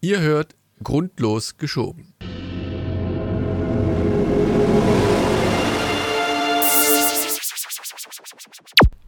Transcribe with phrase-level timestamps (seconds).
[0.00, 0.54] Ihr hört
[0.84, 2.14] grundlos geschoben.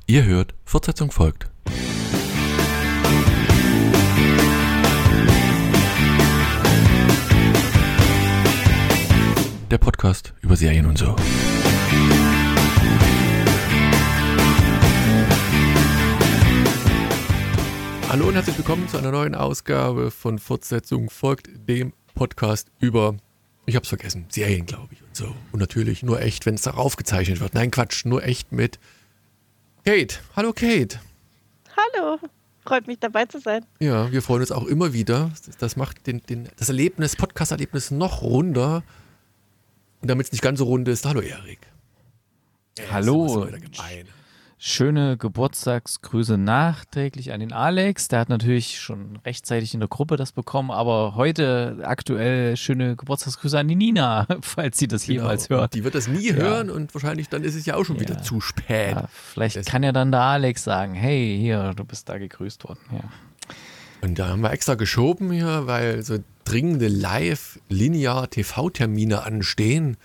[0.08, 1.48] Ihr hört, Fortsetzung folgt.
[9.70, 11.14] Der Podcast über Serien und so.
[18.10, 23.14] Hallo und herzlich willkommen zu einer neuen Ausgabe von Fortsetzung folgt dem Podcast über,
[23.66, 25.32] ich hab's vergessen, Serien, glaube ich und so.
[25.52, 27.54] Und natürlich nur echt, wenn es darauf gezeichnet wird.
[27.54, 28.80] Nein, Quatsch, nur echt mit
[29.84, 30.16] Kate.
[30.34, 30.98] Hallo Kate.
[31.76, 32.18] Hallo.
[32.66, 33.64] Freut mich dabei zu sein.
[33.78, 35.30] Ja, wir freuen uns auch immer wieder.
[35.60, 38.82] Das macht den, den, das Erlebnis, Podcast-Erlebnis noch runder.
[40.00, 41.60] Und damit es nicht ganz so rund ist, hallo Erik.
[42.90, 43.46] Hallo.
[44.62, 48.08] Schöne Geburtstagsgrüße nachträglich an den Alex.
[48.08, 53.58] Der hat natürlich schon rechtzeitig in der Gruppe das bekommen, aber heute aktuell schöne Geburtstagsgrüße
[53.58, 55.22] an die Nina, falls sie das Genau.
[55.22, 55.72] jemals hört.
[55.72, 56.34] Die wird das nie Ja.
[56.34, 58.02] hören und wahrscheinlich dann ist es ja auch schon Ja.
[58.02, 58.90] wieder zu spät.
[58.96, 62.64] Ja, vielleicht Das- kann ja dann der Alex sagen, hey, hier, du bist da gegrüßt
[62.64, 62.80] worden.
[64.02, 69.96] Und da haben wir extra geschoben hier, weil so dringende Live-Linear-TV-Termine anstehen.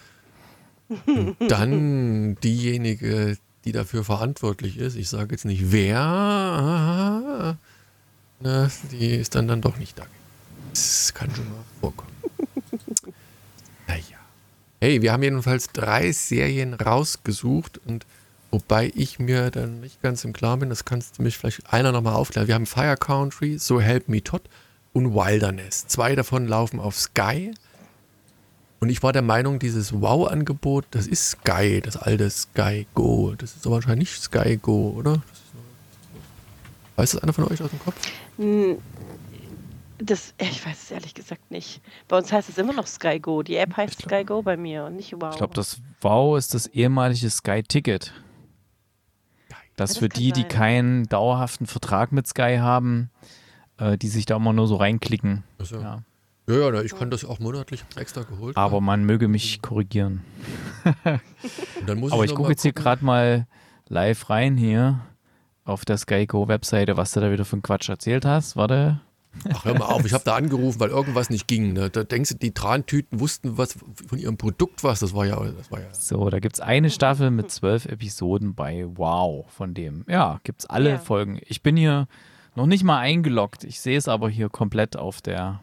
[1.08, 7.58] Und dann diejenige, die dafür verantwortlich ist, ich sage jetzt nicht wer,
[8.40, 10.06] na, die ist dann, dann doch nicht da.
[10.70, 12.12] Das kann schon mal vorkommen.
[13.88, 14.18] Naja.
[14.82, 18.06] Hey, wir haben jedenfalls drei Serien rausgesucht und
[18.50, 21.92] wobei ich mir dann nicht ganz im Klaren bin, das kannst du mich vielleicht einer
[21.92, 22.48] nochmal aufklären.
[22.48, 24.42] Wir haben Fire Country, So Help Me Todd
[24.92, 25.86] und Wilderness.
[25.88, 27.54] Zwei davon laufen auf Sky.
[28.86, 33.34] Und ich war der Meinung, dieses Wow-Angebot, das ist Sky, das alte Sky Go.
[33.36, 35.14] Das ist aber wahrscheinlich nicht Sky Go, oder?
[35.14, 35.64] Das ist nur-
[36.96, 37.96] Weiß das einer von euch aus dem Kopf?
[38.38, 38.78] Hm,
[39.98, 41.82] Das, ich weiß es ehrlich gesagt nicht.
[42.08, 43.42] Bei uns heißt es immer noch Sky Go.
[43.42, 45.32] Die App heißt glaub- Sky Go bei mir und nicht Wow.
[45.32, 48.14] Ich glaube, das Wow ist das ehemalige Sky Ticket.
[49.78, 50.48] Das das für die, die sein.
[50.50, 53.10] keinen dauerhaften Vertrag mit Sky haben,
[53.80, 55.44] äh, die sich da immer nur so reinklicken.
[55.58, 56.04] Also, ja.
[56.48, 56.74] Ja.
[56.74, 58.56] ja, ich kann das auch monatlich extra geholt.
[58.58, 60.24] Aber man möge mich korrigieren.
[61.96, 63.48] Muss Aber ich gucke jetzt hier gerade mal
[63.88, 65.02] live rein hier
[65.64, 68.56] auf der SkyGo-Webseite, was du da wieder für einen Quatsch erzählt hast.
[68.56, 69.02] Warte.
[69.52, 71.74] Ach, hör mal auf, ich habe da angerufen, weil irgendwas nicht ging.
[71.74, 71.90] Ne?
[71.90, 73.76] Da denkst du, die Trantüten wussten was
[74.08, 75.00] von ihrem Produkt was.
[75.00, 75.94] Das war ja, das war ja.
[75.94, 80.06] So, da gibt es eine Staffel mit zwölf Episoden bei Wow von dem.
[80.08, 80.98] Ja, gibt es alle Ja.
[81.00, 81.40] Folgen.
[81.46, 82.08] Ich bin hier
[82.56, 83.64] noch nicht mal eingeloggt.
[83.66, 85.60] Ich sehe es aber hier komplett auf der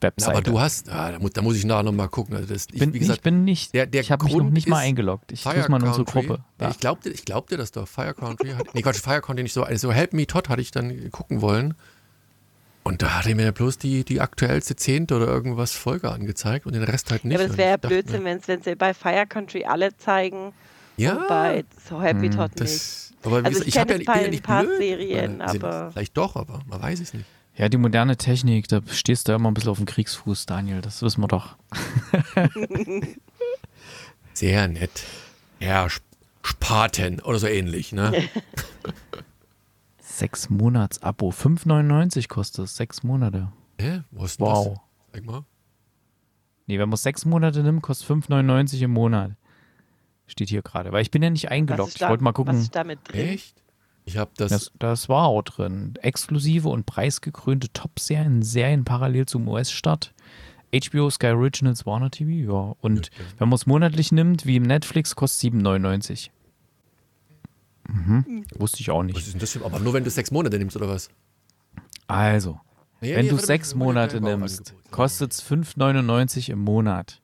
[0.00, 0.32] Na, Webseite.
[0.32, 2.36] aber du hast, ah, da, muss, da muss ich nachher nochmal gucken.
[2.36, 4.50] Also das, ich, bin, wie gesagt, ich bin nicht, der- der ich habe mich noch
[4.50, 5.32] nicht mal eingeloggt.
[5.32, 6.26] Ich Fire muss mal in unsere Country.
[6.28, 6.44] Gruppe.
[6.60, 7.86] Ja, ich glaubte, ich glaubte das doch.
[7.88, 8.50] Fire Country.
[8.52, 9.62] Hat, nee, Quatsch, Fire Country nicht so.
[9.62, 11.74] Also Help Me Todd hatte ich dann gucken wollen.
[12.82, 16.84] Und da hatte mir bloß die, die aktuellste zehnte oder irgendwas Folge angezeigt und den
[16.84, 17.32] Rest halt nicht.
[17.32, 20.52] Ja, aber das Und wäre ja Blödsinn, wenn wenn sie bei Fire Country alle zeigen
[20.96, 22.60] Ja, und bei So Happy Todd nicht.
[22.60, 24.62] das, aber Also gesagt, ich ich habe ja, kenne ich bin ja ein nicht paar
[24.62, 24.78] blöd.
[24.78, 27.26] Serien, sind- aber- Vielleicht doch, aber man weiß es nicht.
[27.56, 30.82] Ja, die moderne Technik, da stehst du ja immer ein bisschen auf dem Kriegsfuß, Daniel.
[30.82, 31.56] Das wissen wir doch.
[34.34, 35.04] Sehr nett.
[35.60, 36.04] Ja, Sp-
[36.42, 38.12] Spaten oder so ähnlich, ne?
[39.98, 41.30] Sechs Monats Abo.
[41.30, 42.76] 5,99 kostet es.
[42.76, 43.50] Sechs Monate.
[43.80, 44.02] Hä?
[44.10, 44.68] Wo ist denn Wow.
[44.68, 44.80] das?
[45.14, 45.44] Sag mal.
[46.66, 49.32] Nee, wenn man sechs Monate nimmt, kostet 5,99 im Monat.
[50.26, 50.92] Steht hier gerade.
[50.92, 51.94] Weil ich bin ja nicht Was eingeloggt.
[51.96, 52.58] Ich wollte mal Was gucken.
[52.58, 53.28] ist damit drin?
[53.28, 53.54] Echt?
[54.06, 54.50] Ich habe das.
[54.50, 55.94] Das, das war auch drin.
[56.00, 60.14] Exklusive und preisgekrönte Top-Serien, Serien parallel zum US-Start.
[60.72, 62.74] HBO, Sky Originals, Warner TV, ja.
[62.80, 66.30] Und wenn man es monatlich nimmt, wie im Netflix, kostet 7,99.
[67.88, 68.44] Mhm.
[68.56, 69.18] Wusste ich auch was nicht.
[69.18, 71.08] ist denn das für, aber nur wenn du sechs Monate nimmst oder was?
[72.08, 72.60] Also,
[73.00, 77.20] Nee, wenn nee, du sechs Monate nimmst, kostet es 5,99 im Monat.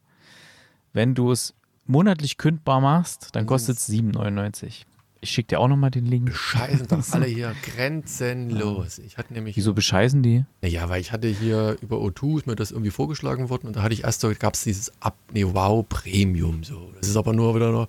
[0.92, 1.54] Wenn du es
[1.87, 4.82] monatlich kündbar machst, dann kostet es 7,99.
[5.25, 6.34] Ich schicke dir auch nochmal den Link.
[6.34, 8.99] Scheißen doch alle hier grenzenlos.
[8.99, 9.56] Ich hatte nämlich.
[9.56, 10.44] Wieso bescheißen die?
[10.62, 13.83] Naja, weil ich hatte hier über O2 ist mir das irgendwie vorgeschlagen worden und da
[13.83, 16.91] hatte ich erst so, gab es dieses Ab, nee, wow, Premium so.
[17.01, 17.89] Das ist aber nur wieder noch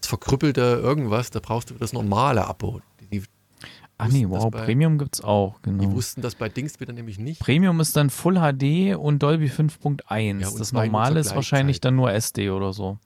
[0.00, 2.80] das verkrüppelte irgendwas, da brauchst du das normale Abo.
[3.12, 3.22] Die,
[3.98, 5.92] Ach nee, wow, bei- Premium gibt's auch, die genau.
[5.92, 7.40] wussten das bei Dings wieder nämlich nicht.
[7.40, 10.40] Premium ist dann Full HD und Dolby 5.1.
[10.40, 12.98] Ja, das normale ist wahrscheinlich dann nur SD oder so.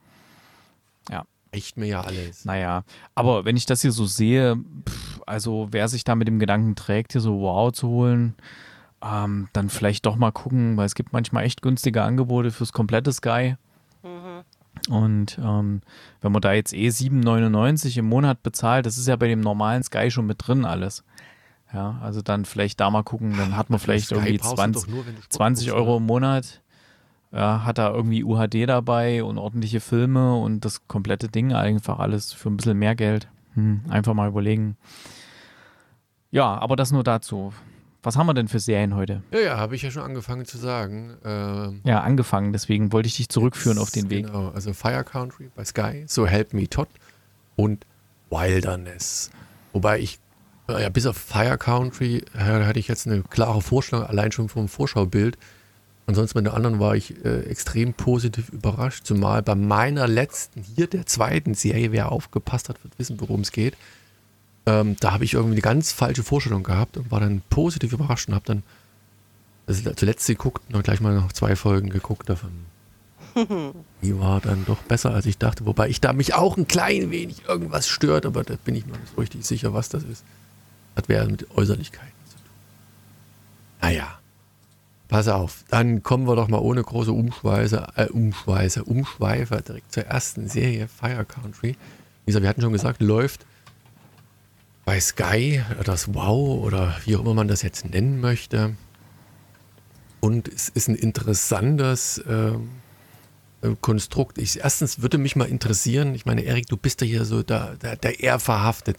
[1.55, 2.45] Echt mir ja alles.
[2.45, 2.83] Naja,
[3.15, 4.57] aber wenn ich das hier so sehe,
[4.89, 8.35] pff, also wer sich da mit dem Gedanken trägt, hier so Wow zu holen,
[9.01, 13.13] ähm, dann vielleicht doch mal gucken, weil es gibt manchmal echt günstige Angebote fürs komplette
[13.13, 13.57] Sky.
[14.91, 15.81] Und ähm,
[16.21, 19.83] wenn man da jetzt eh 7,99 im Monat bezahlt, das ist ja bei dem normalen
[19.83, 21.05] Sky schon mit drin alles.
[21.73, 24.57] Ja, also dann vielleicht da mal gucken, dann hat man vielleicht Sky irgendwie brauchst du
[24.57, 25.97] 20, doch nur, wenn du Sport 20 guckst, Euro oder?
[25.99, 26.61] im Monat.
[27.35, 32.33] Ja, hat da irgendwie UHD dabei und ordentliche Filme und das komplette Ding einfach alles
[32.33, 33.27] für ein bisschen mehr Geld.
[33.55, 34.77] Hm, einfach mal überlegen.
[36.31, 37.53] Ja, aber das nur dazu.
[38.05, 39.23] Was haben wir denn für Serien heute?
[39.33, 41.15] Ja, ja, habe ich ja schon angefangen zu sagen.
[41.25, 44.27] Ähm, Ja, angefangen, deswegen wollte ich dich zurückführen auf den Weg.
[44.27, 46.89] Genau, also Fire Country bei Sky, So Help Me Todd
[47.57, 47.87] und
[48.31, 49.31] Wilderness.
[49.73, 50.19] Wobei ich,
[50.69, 54.69] ja, bis auf Fire Country äh, hatte ich jetzt eine klare Vorstellung, allein schon vom
[54.69, 55.39] Vorschaubild.
[56.07, 60.87] Ansonsten bei den anderen war ich äh, extrem positiv überrascht, zumal bei meiner letzten, hier
[60.87, 63.75] der zweiten Serie, wer aufgepasst hat, wird wissen, worum es geht.
[64.67, 68.29] Ähm, da habe ich irgendwie eine ganz falsche Vorstellung gehabt und war dann positiv überrascht
[68.29, 68.63] und habe dann
[69.67, 72.51] das zuletzt geguckt und gleich mal noch zwei Folgen geguckt davon.
[74.03, 75.65] Die war dann doch besser, als ich dachte.
[75.65, 78.93] Wobei ich da mich auch ein klein wenig irgendwas stört, aber da bin ich mir
[78.93, 80.23] nicht so richtig sicher, was das ist.
[80.95, 82.45] Das wäre mit Äußerlichkeiten zu tun.
[83.81, 84.19] Naja,
[85.15, 85.63] pass auf.
[85.69, 90.89] Dann kommen wir doch mal ohne große Umschweiße, äh, Umschweiße, Umschweife direkt zur ersten Serie,
[90.89, 91.77] Fire Country.
[92.25, 93.47] Wie gesagt, wir hatten schon gesagt, läuft
[94.85, 98.75] bei Sky, das Wow oder wie auch immer man das jetzt nennen möchte.
[100.19, 102.71] Und es ist ein interessantes ähm,
[103.63, 104.39] äh, Konstrukt.
[104.39, 107.77] Ich, erstens würde mich mal interessieren, ich meine, Erik, du bist ja hier so da,
[107.79, 108.97] da, da eher verhaftet.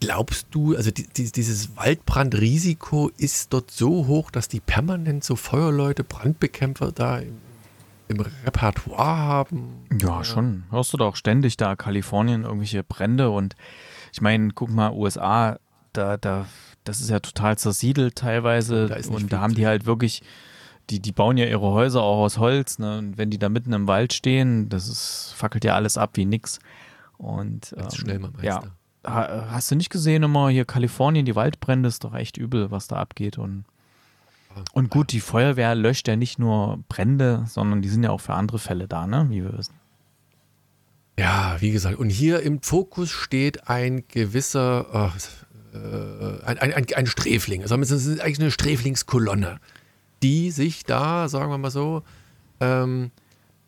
[0.00, 5.36] Glaubst du, also die, die, dieses Waldbrandrisiko ist dort so hoch, dass die permanent so
[5.36, 7.38] Feuerleute, Brandbekämpfer da im,
[8.08, 9.86] im Repertoire haben?
[10.00, 10.64] Ja, schon.
[10.70, 13.56] Hörst du doch ständig da Kalifornien irgendwelche Brände und
[14.12, 15.58] ich meine, guck mal, USA,
[15.92, 16.46] da, da,
[16.84, 20.22] das ist ja total zersiedelt teilweise Da ist und da haben die halt wirklich,
[20.88, 22.98] die, die bauen ja ihre Häuser auch aus Holz, ne?
[22.98, 26.24] Und wenn die da mitten im Wald stehen, das ist, fackelt ja alles ab wie
[26.24, 26.58] nix.
[27.18, 28.62] Und ähm, schnell mal ja,
[29.04, 32.96] hast du nicht gesehen immer hier Kalifornien, die Waldbrände ist doch echt übel, was da
[32.96, 33.64] abgeht und
[34.72, 38.34] und gut, die Feuerwehr löscht ja nicht nur Brände, sondern die sind ja auch für
[38.34, 39.26] andere Fälle da, ne?
[39.30, 39.74] Wie wir wissen.
[41.18, 45.12] Ja, wie gesagt, und hier im Fokus steht ein gewisser,
[45.72, 47.62] äh, äh, ein, ein, ein, Sträfling.
[47.62, 49.60] Also es ist eigentlich eine Sträflingskolonne,
[50.22, 52.02] die sich da, sagen wir mal so,
[52.60, 53.10] ähm,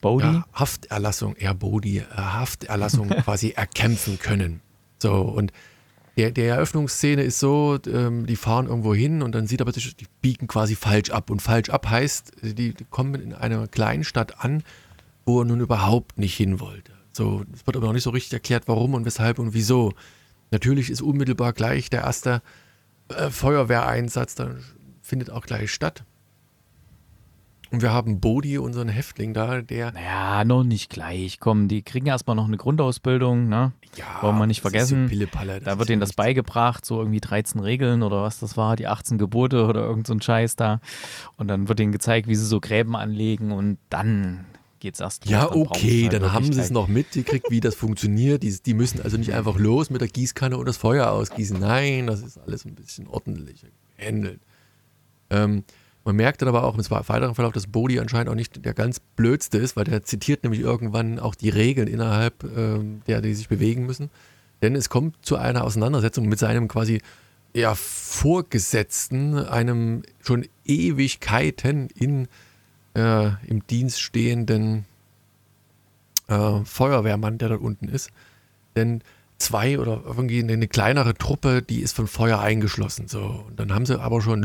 [0.00, 0.26] Bodhi?
[0.26, 4.62] ja, Hafterlassung, ja, Bodi, äh, Hafterlassung quasi erkämpfen können.
[5.02, 5.52] So, und
[6.16, 10.06] der, der Eröffnungsszene ist so, ähm, die fahren irgendwo hin und dann sieht aber, die
[10.20, 11.30] biegen quasi falsch ab.
[11.30, 14.62] Und falsch ab heißt, die, die kommen in einer Kleinstadt an,
[15.24, 16.92] wo er nun überhaupt nicht hin wollte.
[17.12, 19.92] So, es wird aber noch nicht so richtig erklärt, warum und weshalb und wieso.
[20.50, 22.42] Natürlich ist unmittelbar gleich der erste
[23.08, 24.62] äh, Feuerwehreinsatz, dann
[25.00, 26.04] findet auch gleich statt.
[27.72, 31.40] Und wir haben Bodhi, unseren Häftling da, der Naja, noch nicht gleich.
[31.40, 33.72] Komm, die kriegen erstmal noch eine Grundausbildung, ne?
[33.96, 35.04] Ja, Wollen wir nicht vergessen.
[35.04, 38.76] So Pillepalle, Da wird denen das beigebracht, so irgendwie 13 Regeln oder was das war,
[38.76, 40.80] die 18 Gebote oder irgend so ein Scheiß da.
[41.36, 44.44] Und dann wird denen gezeigt, wie sie so Gräben anlegen und dann
[44.80, 45.32] geht's erst los.
[45.32, 48.42] Ja, Dann brauchen okay, halt dann haben sie es noch mitgekriegt, wie das funktioniert.
[48.42, 51.58] Die, die müssen also nicht einfach los mit der Gießkanne und das Feuer ausgießen.
[51.58, 54.40] Nein, das ist alles ein bisschen ordentlicher gehandelt.
[55.30, 55.64] Ähm,
[56.04, 59.00] man merkt dann aber auch im weiteren Verlauf, dass Bodhi anscheinend auch nicht der ganz
[59.00, 63.48] blödste ist, weil der zitiert nämlich irgendwann auch die Regeln innerhalb ähm, der, die sich
[63.48, 64.10] bewegen müssen.
[64.62, 67.00] Denn es kommt zu einer Auseinandersetzung mit seinem quasi
[67.54, 72.28] ja, Vorgesetzten, einem schon Ewigkeiten in,
[72.94, 74.86] äh, im Dienst stehenden
[76.28, 78.10] äh, Feuerwehrmann, der dort unten ist.
[78.74, 79.02] Denn
[79.38, 83.08] zwei oder irgendwie eine kleinere Truppe, die ist von Feuer eingeschlossen.
[83.08, 83.44] So.
[83.48, 84.42] Und dann haben sie aber schon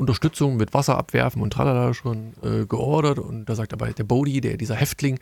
[0.00, 3.18] Luftunterstützung mit Wasser abwerfen und tralala schon äh, geordert.
[3.18, 5.18] Und da sagt aber der Bodhi, der, dieser Häftling,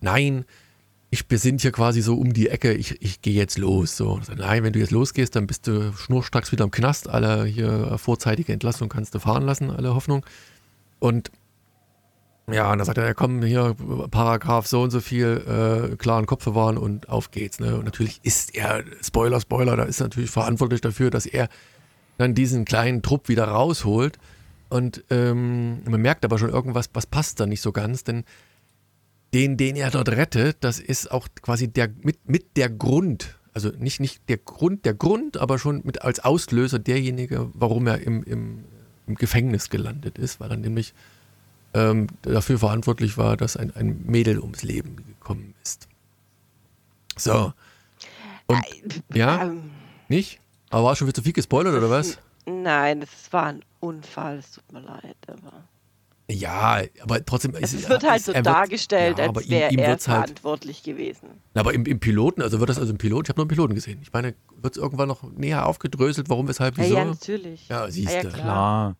[0.00, 0.44] nein,
[1.10, 3.96] ich, wir hier quasi so um die Ecke, ich, ich gehe jetzt los.
[3.96, 4.20] So.
[4.22, 7.08] Sagt, nein, wenn du jetzt losgehst, dann bist du schnurstracks wieder im Knast.
[7.08, 10.24] Alle hier vorzeitige Entlassung kannst du fahren lassen, alle Hoffnung.
[11.00, 11.32] Und
[12.52, 13.76] ja, und dann sagt er, ja, komm, hier,
[14.10, 17.60] Paragraph so und so viel, äh, klaren Kopf bewahren und auf geht's.
[17.60, 17.76] Ne?
[17.76, 21.48] Und natürlich ist er, Spoiler, Spoiler, da ist er natürlich verantwortlich dafür, dass er
[22.20, 24.18] dann diesen kleinen Trupp wieder rausholt.
[24.68, 28.24] Und ähm, man merkt aber schon irgendwas, was passt da nicht so ganz, denn
[29.32, 33.70] den, den er dort rettet, das ist auch quasi der mit, mit der Grund, also
[33.70, 38.22] nicht, nicht der Grund, der Grund, aber schon mit als Auslöser derjenige, warum er im,
[38.24, 38.64] im,
[39.06, 40.92] im Gefängnis gelandet ist, weil er nämlich
[41.72, 45.88] ähm, dafür verantwortlich war, dass ein, ein Mädel ums Leben gekommen ist.
[47.16, 47.54] So.
[48.46, 48.62] Und,
[49.14, 49.44] Äh, ja?
[49.44, 49.70] ähm,
[50.08, 50.40] nicht?
[50.70, 52.18] Aber war schon wieder zu viel gespoilert oder was?
[52.46, 55.64] Nein, das war ein Unfall, es tut mir leid, aber.
[56.30, 57.54] Ja, aber trotzdem.
[57.60, 61.28] Es, es wird halt so wird, dargestellt, ja, als wäre er halt verantwortlich halt, gewesen.
[61.54, 63.74] Aber im, im, Piloten, also wird das also im Piloten, ich habe nur einen Piloten
[63.74, 63.98] gesehen.
[64.00, 66.94] Ich meine, wird es irgendwann noch näher aufgedröselt, warum, weshalb, wieso?
[66.94, 67.68] Ja, ja natürlich.
[67.68, 68.14] Ja, siehst du.
[68.14, 68.32] Ja, klar.
[68.32, 68.96] klar.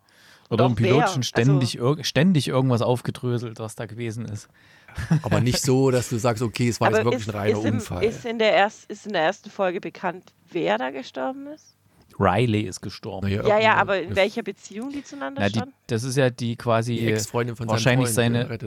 [0.50, 4.48] Oder im Piloten ständig, also, ständig irgendwas aufgedröselt, was da gewesen ist.
[5.22, 7.64] Aber nicht so, dass du sagst, okay, es war jetzt wirklich ist, ein reiner ist
[7.64, 8.04] im, Unfall.
[8.04, 11.76] Ist in, der erst, ist in der ersten Folge bekannt, wer da gestorben ist?
[12.18, 13.28] Riley ist gestorben.
[13.28, 15.74] Ja, ja, ja aber in welcher Beziehung die zueinander Na, die, standen?
[15.86, 18.58] Das ist ja die quasi die Ex-Freundin von wahrscheinlich Freund, seine.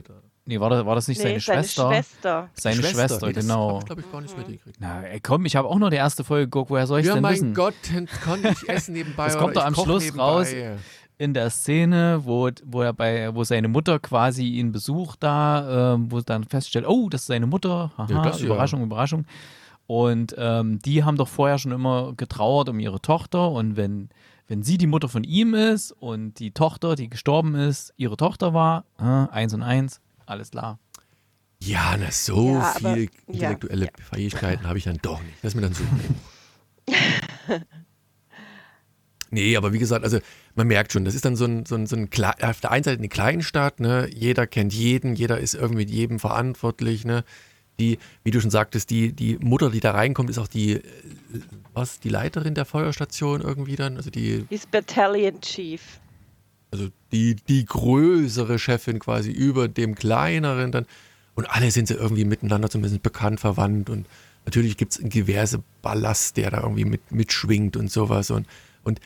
[0.46, 1.90] Nee, war das, war das nicht nee, seine, seine Schwester?
[1.90, 2.50] Schwester.
[2.54, 3.68] Seine Schwester, Schwester nee, genau.
[3.68, 4.44] Das hab ich, glaube ich, gar nicht mhm.
[4.44, 4.78] mitgekriegt.
[4.80, 6.70] Na, ey, komm, ich habe auch nur die erste Folge geguckt.
[6.70, 7.48] Woher soll ich ja, denn mein wissen?
[7.48, 7.76] mein Gott,
[8.26, 9.26] konnte ich essen nebenbei.
[9.28, 10.24] Das kommt doch am Schluss nebenbei.
[10.24, 10.54] raus
[11.24, 15.98] in der Szene, wo, wo er bei, wo seine Mutter quasi ihn besucht da, äh,
[16.10, 17.92] wo dann feststellt, oh, das ist seine Mutter.
[17.96, 18.86] Aha, ja, das, Überraschung, ja.
[18.86, 19.26] Überraschung.
[19.88, 24.10] Und ähm, die haben doch vorher schon immer getrauert um ihre Tochter und wenn
[24.48, 28.54] wenn sie die Mutter von ihm ist und die Tochter, die gestorben ist, ihre Tochter
[28.54, 30.80] war, äh, eins und eins, alles klar.
[31.60, 33.92] Ja, na, so ja, viel intellektuelle ja.
[34.12, 35.38] Fähigkeiten habe ich dann doch nicht.
[35.42, 35.84] Das ist mir dann so.
[39.30, 40.20] nee, aber wie gesagt, also
[40.56, 42.10] man merkt schon, das ist dann so ein, so ein, so ein
[42.42, 44.10] auf der einen Seite eine Kleinstadt, ne?
[44.14, 47.24] jeder kennt jeden, jeder ist irgendwie mit jedem verantwortlich, ne?
[47.80, 50.84] Die, wie du schon sagtest, die, die Mutter, die da reinkommt, ist auch die, äh,
[51.74, 53.98] was, die Leiterin der Feuerstation irgendwie dann?
[53.98, 54.46] Also die.
[54.50, 55.82] Die Battalion Chief.
[56.70, 60.86] Also die, die größere Chefin quasi über dem kleineren dann.
[61.34, 63.90] Und alle sind sie irgendwie miteinander zumindest bekannt, verwandt.
[63.90, 64.06] Und
[64.46, 68.30] natürlich gibt es einen Gewerse Ballast, der da irgendwie mit, mitschwingt und sowas.
[68.30, 68.46] Und,
[68.84, 69.00] und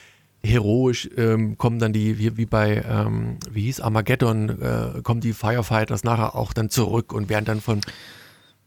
[0.47, 5.33] heroisch ähm, kommen dann die, wie, wie bei, ähm, wie hieß Armageddon, äh, kommen die
[5.33, 7.81] Firefighters nachher auch dann zurück und werden dann von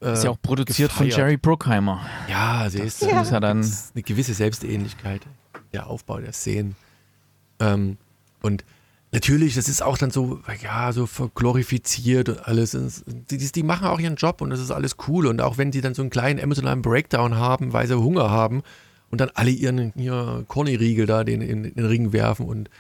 [0.03, 1.13] äh, ist ja auch produziert gefeiert.
[1.13, 2.01] von Jerry Bruckheimer.
[2.29, 3.23] Ja, sie ist, ja.
[3.23, 3.59] ja dann
[3.95, 5.23] eine gewisse Selbstähnlichkeit,
[5.73, 6.77] der Aufbau der Szenen.
[7.59, 7.99] Ähm,
[8.41, 8.65] und
[9.13, 13.05] natürlich, das ist auch dann so, ja, so glorifiziert und alles.
[13.07, 15.27] Die, die, machen auch ihren Job und das ist alles cool.
[15.27, 18.63] Und auch wenn sie dann so einen kleinen emotionalen Breakdown haben, weil sie Hunger haben
[19.11, 22.71] und dann alle ihren, ihren Corny-Riegel da den, in, in, den Ring werfen und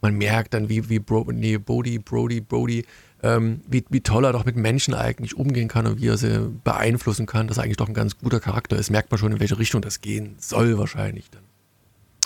[0.00, 2.84] man merkt dann, wie, wie Bro, nee, Brody, Brody, Brody
[3.22, 6.50] ähm, wie, wie toll er doch mit Menschen eigentlich umgehen kann und wie er sie
[6.64, 8.90] beeinflussen kann, dass er eigentlich doch ein ganz guter Charakter ist.
[8.90, 11.42] Merkt man schon, in welche Richtung das gehen soll wahrscheinlich dann.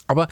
[0.08, 0.28] Aber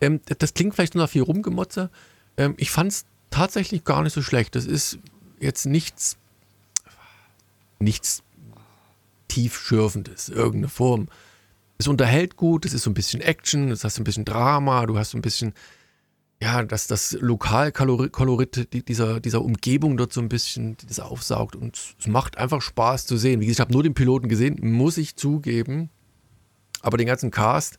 [0.00, 1.90] ähm, das klingt vielleicht nur nach viel Rumgemotze.
[2.36, 4.54] Ähm, ich fand es tatsächlich gar nicht so schlecht.
[4.54, 4.98] Das ist
[5.40, 6.16] jetzt nichts,
[7.80, 8.22] nichts
[9.28, 11.08] tiefschürfendes, irgendeine Form.
[11.78, 14.98] Es unterhält gut, es ist so ein bisschen Action, es hast ein bisschen Drama, du
[14.98, 15.52] hast so ein bisschen
[16.42, 22.06] ja, dass das Lokalkolorit dieser, dieser Umgebung dort so ein bisschen das aufsaugt und es
[22.06, 23.40] macht einfach Spaß zu sehen.
[23.40, 25.88] Wie gesagt, ich habe nur den Piloten gesehen, muss ich zugeben.
[26.82, 27.78] Aber den ganzen Cast,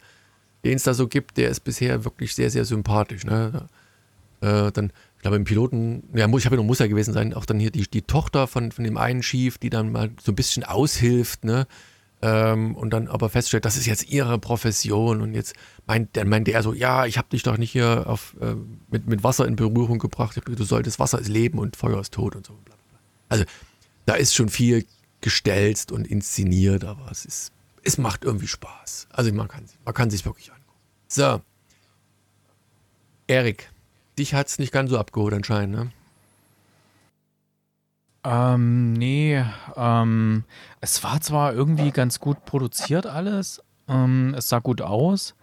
[0.65, 3.25] den es da so gibt, der ist bisher wirklich sehr, sehr sympathisch.
[3.25, 3.67] Ne?
[4.41, 7.45] Äh, dann, ich glaube, im Piloten, ja, ich habe ja noch Muster gewesen sein, auch
[7.45, 10.35] dann hier die, die Tochter von, von dem einen Chief, die dann mal so ein
[10.35, 11.67] bisschen aushilft, ne?
[12.21, 15.53] Ähm, und dann aber feststellt, das ist jetzt ihre Profession und jetzt
[15.85, 18.55] meint, dann meinte er so, ja, ich habe dich doch nicht hier auf, äh,
[18.89, 22.35] mit, mit Wasser in Berührung gebracht, du solltest, Wasser ist Leben und Feuer ist Tod
[22.35, 22.57] und so.
[23.29, 23.43] Also
[24.07, 24.85] da ist schon viel
[25.21, 27.51] gestelzt und inszeniert, aber es ist,
[27.83, 29.07] es macht irgendwie Spaß.
[29.11, 30.79] Also man kann, man kann sich wirklich angucken.
[31.07, 31.41] So.
[33.27, 33.69] Erik,
[34.17, 35.91] dich hat es nicht ganz so abgeholt anscheinend, ne?
[38.29, 39.41] Ähm, nee,
[39.77, 40.43] ähm,
[40.81, 45.33] es war zwar irgendwie ganz gut produziert alles, ähm, es sah gut aus,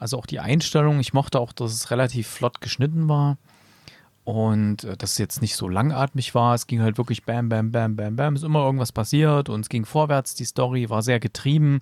[0.00, 3.36] also auch die Einstellung, ich mochte auch, dass es relativ flott geschnitten war
[4.24, 7.70] und äh, dass es jetzt nicht so langatmig war, es ging halt wirklich bam, bam,
[7.70, 11.20] bam, bam, bam, ist immer irgendwas passiert und es ging vorwärts, die Story war sehr
[11.20, 11.80] getrieben,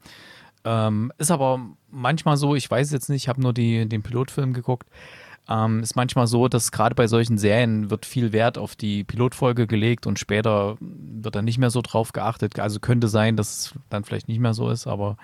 [0.66, 1.58] ähm, ist aber
[1.90, 4.90] manchmal so, ich weiß jetzt nicht, ich habe nur die, den Pilotfilm geguckt,
[5.48, 9.66] ähm, ist manchmal so, dass gerade bei solchen Serien wird viel Wert auf die Pilotfolge
[9.66, 12.58] gelegt und später wird dann nicht mehr so drauf geachtet.
[12.58, 15.16] Also könnte sein, dass es dann vielleicht nicht mehr so ist, aber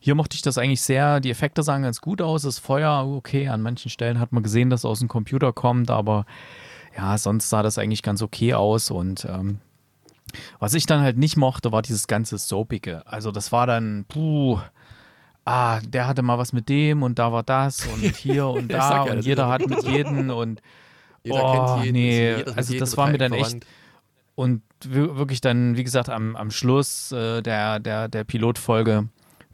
[0.00, 1.20] hier mochte ich das eigentlich sehr.
[1.20, 2.42] Die Effekte sahen ganz gut aus.
[2.42, 5.90] Das Feuer, okay, an manchen Stellen hat man gesehen, dass es aus dem Computer kommt,
[5.90, 6.26] aber
[6.96, 9.60] ja, sonst sah das eigentlich ganz okay aus und ähm,
[10.58, 13.06] was ich dann halt nicht mochte, war dieses ganze Soapige.
[13.06, 14.58] Also das war dann, puh,
[15.50, 19.06] ah, der hatte mal was mit dem und da war das und hier und da
[19.06, 20.60] ja, und jeder hat mit jedem und
[21.22, 23.66] jeder oh, kennt jeden, nee, also das war mir dann echt
[24.40, 29.08] und wirklich dann, wie gesagt, am, am Schluss äh, der, der, der Pilotfolge,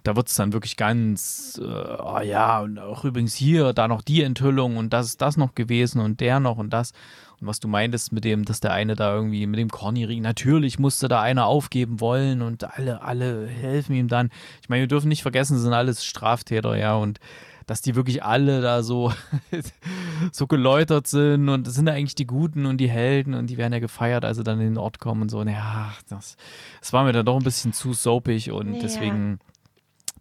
[0.05, 4.03] da wird es dann wirklich ganz, äh, oh ja, und auch übrigens hier, da noch
[4.03, 6.93] die Enthüllung und das ist das noch gewesen und der noch und das.
[7.41, 10.79] Und was du meintest mit dem, dass der eine da irgendwie mit dem Corny-Ring, natürlich
[10.79, 14.31] musste da einer aufgeben wollen und alle, alle helfen ihm dann.
[14.63, 17.21] Ich meine, wir dürfen nicht vergessen, sind alles Straftäter, ja, und
[17.67, 19.13] dass die wirklich alle da so,
[20.33, 23.57] so geläutert sind und das sind ja eigentlich die Guten und die Helden und die
[23.57, 25.41] werden ja gefeiert, als sie dann in den Ort kommen und so.
[25.41, 26.37] Und ja, das,
[26.81, 28.79] das war mir dann doch ein bisschen zu soapig und Ja.
[28.81, 29.41] deswegen,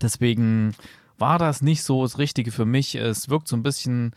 [0.02, 0.74] deswegen
[1.18, 2.96] war das nicht so das Richtige für mich.
[2.96, 4.14] Es wirkt so ein bisschen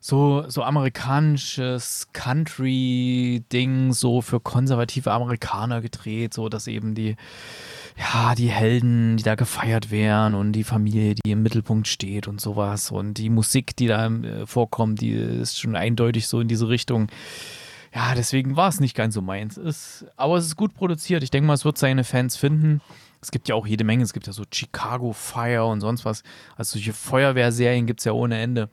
[0.00, 7.16] so, so amerikanisches Country-Ding, so für konservative Amerikaner gedreht, so dass eben die,
[7.98, 12.40] ja, die Helden, die da gefeiert werden und die Familie, die im Mittelpunkt steht und
[12.40, 16.70] sowas und die Musik, die da äh, vorkommt, die ist schon eindeutig so in diese
[16.70, 17.08] Richtung.
[17.94, 19.58] Ja, deswegen war es nicht ganz so meins.
[19.58, 21.22] Ist, aber es ist gut produziert.
[21.22, 22.80] Ich denke mal, es wird seine Fans finden.
[23.20, 24.04] Es gibt ja auch jede Menge.
[24.04, 26.22] Es gibt ja so Chicago Fire und sonst was.
[26.56, 28.70] Also solche Feuerwehrserien gibt es ja ohne Ende.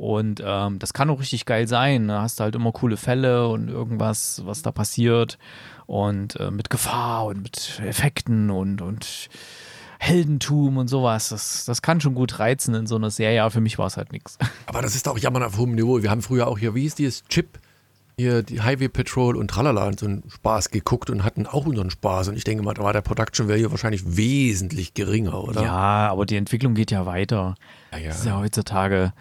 [0.00, 2.08] Und ähm, das kann auch richtig geil sein.
[2.08, 5.36] Da hast du halt immer coole Fälle und irgendwas, was da passiert.
[5.84, 9.28] Und äh, mit Gefahr und mit Effekten und, und
[9.98, 11.28] Heldentum und sowas.
[11.28, 13.42] Das, das kann schon gut reizen in so einer Serie.
[13.42, 14.38] Aber für mich war es halt nichts.
[14.64, 16.02] Aber das ist auch Jammern auf hohem Niveau.
[16.02, 17.58] Wir haben früher auch hier, wie hieß dieses Chip,
[18.20, 21.90] hier die Highway Patrol und Tralala und so einen Spaß geguckt und hatten auch unseren
[21.90, 22.28] Spaß.
[22.28, 25.62] Und ich denke mal, da war der Production Value wahrscheinlich wesentlich geringer, oder?
[25.62, 27.56] Ja, aber die Entwicklung geht ja weiter.
[27.92, 28.08] Ja, ja.
[28.08, 29.12] Das ist ja heutzutage,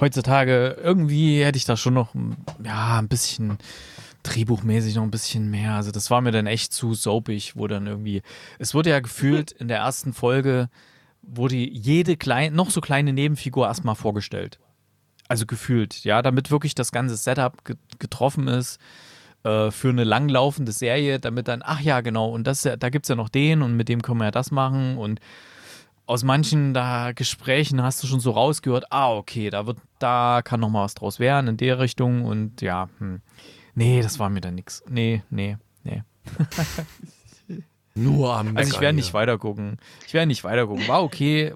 [0.00, 2.14] heutzutage irgendwie hätte ich da schon noch,
[2.64, 3.58] ja, ein bisschen
[4.22, 5.74] drehbuchmäßig noch ein bisschen mehr.
[5.74, 8.22] Also das war mir dann echt zu soapig, wo dann irgendwie,
[8.58, 10.68] es wurde ja gefühlt in der ersten Folge,
[11.22, 14.58] wurde jede kleine, noch so kleine Nebenfigur erstmal vorgestellt.
[15.28, 18.78] Also gefühlt, ja, damit wirklich das ganze Setup ge getroffen ist
[19.42, 23.08] äh, für eine langlaufende Serie, damit dann, ach ja, genau, und das, da gibt es
[23.08, 25.20] ja noch den und mit dem können wir ja das machen und
[26.06, 30.60] aus manchen da Gesprächen hast du schon so rausgehört, ah, okay, da wird, da kann
[30.60, 33.20] noch mal was draus werden in der Richtung und ja, hm.
[33.74, 34.84] nee, das war mir dann nix.
[34.88, 36.02] Nee, nee, nee.
[37.96, 39.14] Nur am Also ich werde nicht hier.
[39.14, 39.78] weiter gucken.
[40.06, 40.86] Ich werde nicht weiter gucken.
[40.86, 41.54] War okay,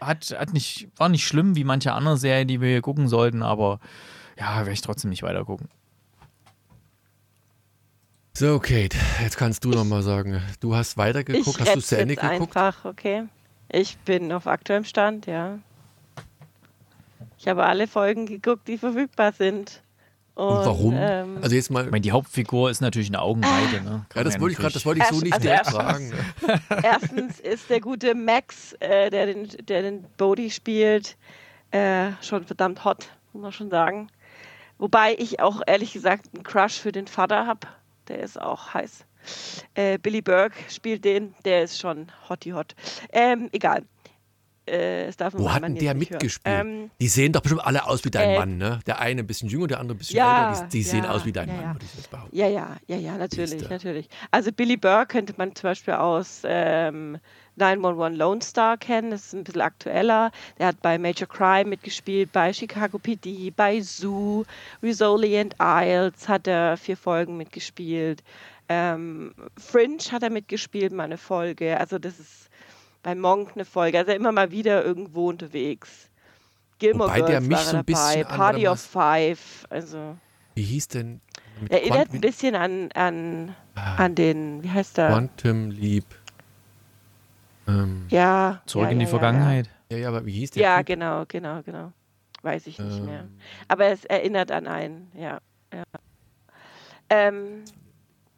[0.00, 3.42] hat, hat nicht, war nicht schlimm wie manche andere Serien, die wir hier gucken sollten,
[3.42, 3.80] aber
[4.38, 5.68] ja, werde ich trotzdem nicht weiter gucken.
[8.34, 10.40] So, Kate, jetzt kannst du noch mal sagen.
[10.60, 12.56] Du hast weitergeguckt, hast du rett's zu Ende geguckt?
[12.56, 13.24] einfach, okay.
[13.68, 15.58] Ich bin auf aktuellem Stand, ja.
[17.36, 19.82] Ich habe alle Folgen geguckt, die verfügbar sind.
[20.38, 20.94] Und, Und warum?
[20.96, 24.06] Ähm, also jetzt mal, Ich meine, die Hauptfigur ist natürlich eine Augenweide, ne?
[24.14, 26.08] ja, das wollte ich gerade, das wollte ich so nicht also erstens- fragen.
[26.10, 26.60] ne?
[26.84, 31.16] erstens ist der gute Max, äh, der, den, der den Bodhi spielt,
[31.72, 34.10] äh, schon verdammt hot, muss man schon sagen.
[34.78, 37.66] Wobei ich auch ehrlich gesagt einen Crush für den Vater habe.
[38.06, 39.04] Der ist auch heiß.
[39.74, 42.76] Äh, Billy Burke spielt den, der ist schon hotty hot.
[43.12, 43.82] Ähm, egal.
[44.70, 46.40] Äh, es darf Wo man hat denn der mitgespielt?
[46.44, 48.80] Ähm, die sehen doch bestimmt alle aus wie dein äh, Mann, ne?
[48.86, 50.64] Der eine ein bisschen jünger, der andere ein bisschen Ja, älter.
[50.64, 51.72] Die, die sehen ja, aus wie dein ja, Mann, ja.
[51.74, 52.36] würde ich jetzt behaupten.
[52.36, 54.08] Ja, ja, ja, ja, natürlich, natürlich.
[54.30, 57.18] Also Billy Burr könnte man zum Beispiel aus ähm,
[57.56, 60.30] 911 Lone Star kennen, das ist ein bisschen aktueller.
[60.58, 64.44] Der hat bei Major Crime mitgespielt, bei Chicago PD, bei Zoo,
[64.82, 68.22] and Isles hat er vier Folgen mitgespielt.
[68.68, 71.78] Ähm, Fringe hat er mitgespielt, mal eine Folge.
[71.78, 72.47] Also das ist
[73.08, 73.98] bei Monk eine Folge.
[73.98, 76.10] Also immer mal wieder irgendwo unterwegs.
[76.78, 79.66] Gilmore Wobei der Girls mich war so ein bisschen dabei, Party of Five.
[79.70, 80.16] Also
[80.54, 81.20] Wie hieß denn?
[81.70, 83.94] Erinnert ein bisschen an, an, Ah.
[83.96, 85.08] an den, wie heißt der?
[85.08, 86.04] Quantum Leap.
[87.66, 88.60] Ähm, Ja.
[88.66, 89.70] Zurück ja, in die ja, Vergangenheit.
[89.90, 90.62] ja, ja, aber wie hieß der?
[90.62, 90.86] Ja, Typ?
[90.88, 91.92] genau, genau, genau.
[92.42, 93.20] Weiß ich nicht mehr.
[93.20, 95.38] Ähm, Aber es erinnert an einen, ja.
[95.72, 95.82] ja.
[97.10, 97.64] Ähm,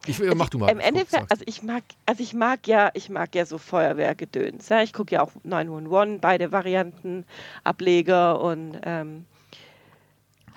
[0.05, 0.69] ich, will- mach du mal.
[0.69, 4.69] Im Endeffekt, also ich mag, also ich mag ja, ich mag ja so Feuerwehrgedöns.
[4.69, 4.81] Ja?
[4.83, 7.25] Ich gucke ja auch 911, beide Varianten,
[7.63, 9.25] Ableger und ähm,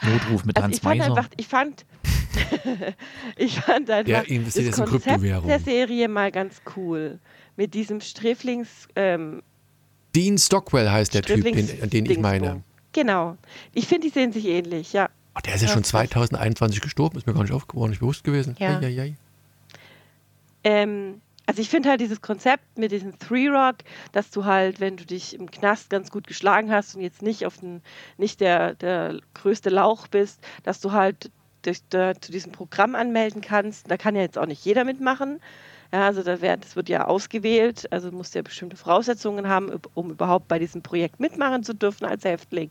[0.03, 1.11] Notruf mit also Hans ich fand Meiser.
[1.17, 1.85] einfach, ich fand,
[3.37, 7.19] ich fand einfach Der investiert das jetzt in Konzept der Serie mal ganz cool.
[7.57, 9.43] Mit diesem Sträflings, ähm,
[10.17, 12.63] Dean Stockwell heißt der Typ, den, Sträflings- an den ich meine.
[12.93, 13.37] Genau.
[13.73, 15.09] Ich finde, die sehen sich ähnlich, ja.
[15.37, 15.91] Oh, der ist ja Ja, schon krass.
[15.91, 18.55] 2021 gestorben, ist mir gar nicht aufgeworden, nicht bewusst gewesen.
[18.59, 18.79] Ja.
[18.79, 19.15] Eieiei.
[20.65, 23.77] Ähm, also ich finde halt dieses Konzept mit diesem Three Rock,
[24.13, 27.45] dass du halt, wenn du dich im Knast ganz gut geschlagen hast und jetzt nicht
[27.45, 27.83] auf den,
[28.17, 31.31] nicht der, der größte Lauch bist, dass du halt
[31.63, 33.91] durch, da, zu diesem Programm anmelden kannst.
[33.91, 35.41] Da kann ja jetzt auch nicht jeder mitmachen.
[35.93, 40.11] Ja, also da wird, das wird ja ausgewählt, also musst ja bestimmte Voraussetzungen haben, um
[40.11, 42.71] überhaupt bei diesem Projekt mitmachen zu dürfen als Häftling.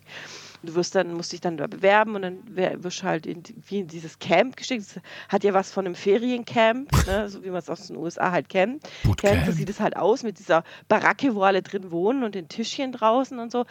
[0.63, 3.79] Du wirst dann, musst dich dann da bewerben und dann wirst du halt in, wie
[3.79, 4.85] in dieses Camp geschickt.
[4.95, 8.31] Das hat ja was von einem Feriencamp, ne, so wie man es aus den USA
[8.31, 8.83] halt kennt.
[9.03, 9.33] Bootcamp.
[9.33, 12.47] Camp, so sieht es halt aus mit dieser Baracke, wo alle drin wohnen und den
[12.47, 13.65] Tischchen draußen und so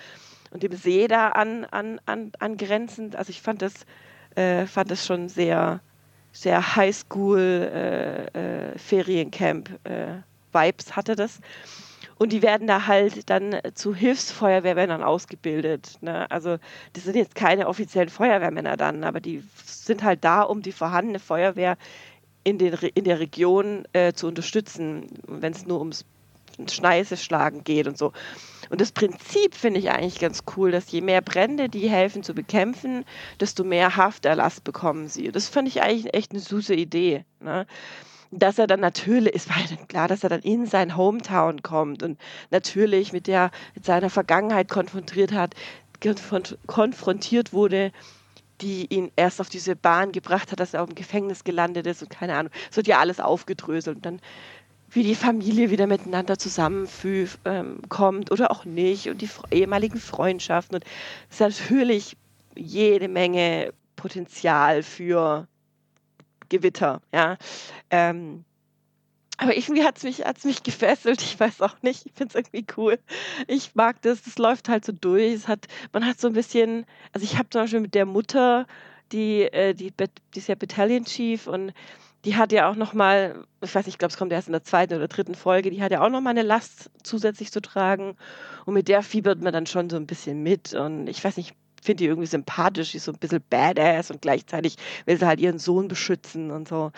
[0.51, 3.17] und dem See da an, an, an, angrenzend.
[3.17, 3.73] Also ich fand das,
[4.35, 5.81] äh, fand das schon sehr,
[6.33, 10.19] sehr Highschool äh, äh, Feriencamp äh,
[10.53, 11.41] Vibes hatte das.
[12.23, 15.99] Und die werden da halt dann zu Hilfsfeuerwehrmännern ausgebildet.
[16.03, 16.31] Ne?
[16.31, 16.59] Also
[16.93, 21.19] das sind jetzt keine offiziellen Feuerwehrmänner dann, aber die sind halt da, um die vorhandene
[21.19, 21.77] Feuerwehr
[22.45, 26.05] in, den, in der Region äh, zu unterstützen, wenn es nur ums
[26.71, 28.13] Schneise schlagen geht und so.
[28.71, 32.35] Und das Prinzip finde ich eigentlich ganz cool, dass je mehr Brände die helfen zu
[32.35, 33.05] bekämpfen,
[33.41, 35.33] desto mehr Hafterlass bekommen sie.
[35.33, 37.25] Das fand ich eigentlich echt eine süße Idee.
[37.41, 37.67] Ne?
[38.35, 39.57] Dass er dann natürlich, es war
[39.89, 42.19] klar, dass er dann in sein Hometown kommt und
[42.51, 45.55] natürlich mit der, mit seiner Vergangenheit konfrontiert hat,
[46.67, 47.93] konfrontiert wurde,
[48.63, 52.03] die ihn erst auf diese Bahn gebracht hat, dass er auf dem Gefängnis gelandet ist
[52.03, 52.53] und keine Ahnung.
[52.71, 53.97] Es wird ja alles aufgedröselt.
[53.97, 54.21] Und dann
[54.91, 60.77] wie die Familie wieder miteinander zusammenkommt ähm, oder auch nicht und die ehemaligen Freundschaften.
[60.77, 60.85] Und
[61.29, 62.17] es ist natürlich
[62.55, 65.49] jede Menge Potenzial für
[66.51, 67.01] Gewitter.
[67.13, 67.39] Ja.
[67.93, 68.45] Ähm,
[69.37, 71.23] aber irgendwie hat es mich, hat's mich gefesselt.
[71.23, 72.07] Ich weiß auch nicht.
[72.07, 72.99] Ich finde es irgendwie cool.
[73.47, 74.27] Ich mag das.
[74.27, 75.33] Es läuft halt so durch.
[75.33, 78.67] Es hat, man hat so ein bisschen, also ich habe zum Beispiel mit der Mutter,
[79.13, 81.73] die, äh, die, die ist ja Battalion Chief und
[82.25, 84.53] die hat ja auch noch mal, ich weiß nicht, ich glaube, es kommt erst in
[84.53, 87.61] der zweiten oder dritten Folge, die hat ja auch noch mal eine Last zusätzlich zu
[87.61, 88.17] tragen
[88.65, 91.57] und mit der fiebert man dann schon so ein bisschen mit und ich weiß nicht,
[91.83, 95.41] finde die irgendwie sympathisch, die ist so ein bisschen badass und gleichzeitig will sie halt
[95.41, 96.93] ihren Sohn beschützen und so.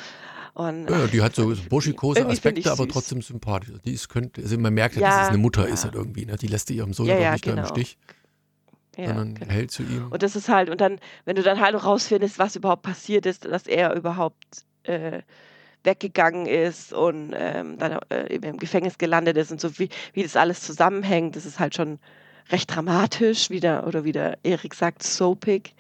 [0.55, 3.75] Und, ja, die hat so burschikose Aspekte, aber trotzdem sympathisch.
[3.85, 6.27] Die ist, könnte, also man merkt, ja, dass es eine Mutter ist halt irgendwie.
[6.27, 6.37] Ne?
[6.37, 7.63] Die lässt ihrem Sohn ja, nicht genau.
[7.63, 7.99] im Stich.
[8.97, 9.53] Ja, sondern genau.
[9.53, 10.07] hält zu ihm.
[10.11, 13.45] Und das ist halt, und dann, wenn du dann halt rausfindest, was überhaupt passiert ist,
[13.45, 15.23] dass er überhaupt äh,
[15.83, 20.37] weggegangen ist und ähm, dann äh, im Gefängnis gelandet ist und so, wie, wie das
[20.37, 21.99] alles zusammenhängt, das ist halt schon
[22.51, 25.75] recht dramatisch, wieder, oder wie der Erik sagt, soapig.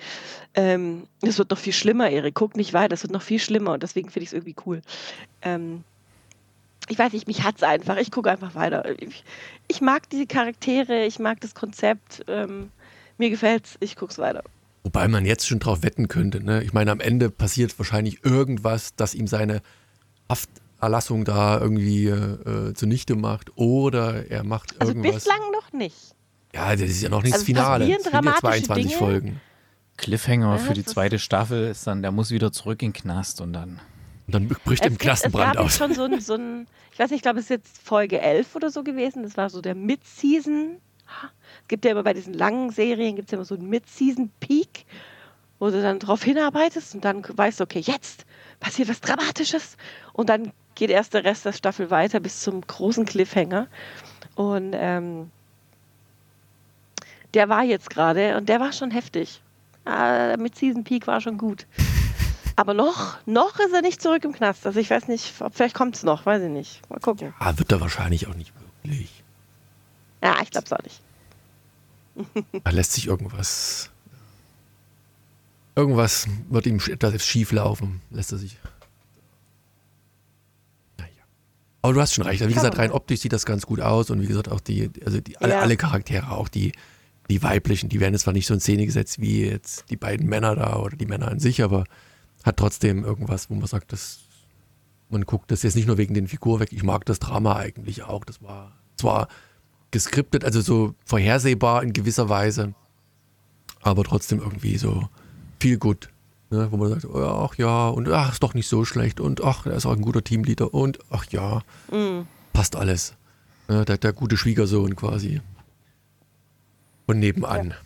[0.55, 2.35] Ähm, es wird noch viel schlimmer, Erik.
[2.35, 4.83] Guck nicht weiter, es wird noch viel schlimmer und deswegen finde ich es irgendwie cool.
[5.43, 5.85] Ähm,
[6.89, 7.97] ich weiß nicht, mich hat es einfach.
[7.97, 8.85] Ich gucke einfach weiter.
[9.01, 9.25] Ich,
[9.69, 12.25] ich, mag diese Charaktere, ich mag das Konzept.
[12.29, 12.71] Ähm,
[13.17, 14.43] mir es, ich gucke es weiter.
[14.83, 16.43] Wobei man jetzt schon drauf wetten könnte.
[16.43, 16.63] Ne?
[16.63, 19.63] Ich meine, am Ende passiert wahrscheinlich irgendwas, das ihm seine
[20.29, 23.57] Hafterlassung da irgendwie äh, zunichte macht.
[23.57, 25.15] Oder er macht also irgendwas.
[25.15, 26.15] Also bislang noch nicht.
[26.55, 27.85] Ja, das ist ja noch nichts also Finale.
[27.85, 28.97] Es sind ja 22 Dinge.
[28.97, 29.41] Folgen.
[29.97, 33.41] Cliffhanger ja, für die zweite Staffel ist dann, der muss wieder zurück in den Knast
[33.41, 33.81] und dann.
[34.27, 35.75] Und dann bricht im Klassenbrand aus.
[35.75, 37.79] Es gab schon so ein, so ein, ich weiß nicht, ich glaube, es ist jetzt
[37.83, 39.23] Folge 11 oder so gewesen.
[39.23, 40.79] Das war so der Mid-Season
[41.63, 44.87] es gibt ja immer bei diesen langen Serien, gibt es ja immer so einen Mid-Season-Peak,
[45.59, 48.27] wo du dann darauf hinarbeitest und dann weißt du, okay, jetzt
[48.61, 49.77] passiert was Dramatisches
[50.13, 53.69] und dann geht erst der Rest der Staffel weiter bis zum großen Cliffhanger.
[54.35, 55.31] Und ähm,
[57.35, 59.41] der war jetzt gerade und der war schon heftig.
[59.85, 61.67] Ah, mit Season Peak war schon gut.
[62.57, 64.67] Aber noch, noch ist er nicht zurück im Knast.
[64.67, 66.89] Also ich weiß nicht, vielleicht kommt es noch, weiß ich nicht.
[66.89, 67.35] Mal gucken.
[67.41, 69.25] Ah, wird er wahrscheinlich auch nicht wirklich.
[70.23, 71.01] Ja, ich glaube es auch nicht.
[72.65, 73.91] Da lässt sich irgendwas.
[75.75, 78.01] Irgendwas wird ihm etwas schief laufen.
[78.11, 78.57] Lässt er sich.
[80.97, 81.11] Naja.
[81.83, 82.47] Aber du hast schon recht.
[82.47, 85.21] Wie gesagt, rein optisch sieht das ganz gut aus und wie gesagt, auch die, also
[85.21, 85.61] die, alle, ja.
[85.61, 86.71] alle Charaktere, auch die,
[87.31, 90.57] die weiblichen, die werden zwar nicht so in Szene gesetzt wie jetzt die beiden Männer
[90.57, 91.85] da oder die Männer an sich, aber
[92.43, 94.21] hat trotzdem irgendwas, wo man sagt, dass
[95.09, 96.73] man guckt das jetzt nicht nur wegen den Figuren weg.
[96.73, 98.25] Ich mag das Drama eigentlich auch.
[98.25, 99.29] Das war zwar
[99.91, 102.75] geskriptet, also so vorhersehbar in gewisser Weise,
[103.81, 105.09] aber trotzdem irgendwie so
[105.61, 106.11] viel gut.
[106.51, 109.43] Ne, wo man sagt, oh, ach ja, und ach, ist doch nicht so schlecht und
[109.43, 112.27] ach, er ist auch ein guter Teamleader und ach ja, mhm.
[112.53, 113.15] passt alles.
[113.67, 115.41] Ne, der, der, gute Schwiegersohn quasi.
[117.07, 117.71] Und nebenan.
[117.71, 117.77] Ja.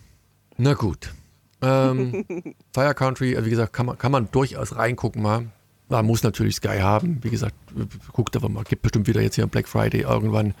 [0.57, 1.13] Na gut.
[1.61, 2.25] Ähm,
[2.73, 5.45] Fire Country, also wie gesagt, kann man, kann man durchaus reingucken mal.
[5.89, 7.19] Man muss natürlich Sky haben.
[7.23, 7.55] Wie gesagt,
[8.13, 10.53] guckt aber mal, gibt bestimmt wieder jetzt hier am Black Friday irgendwann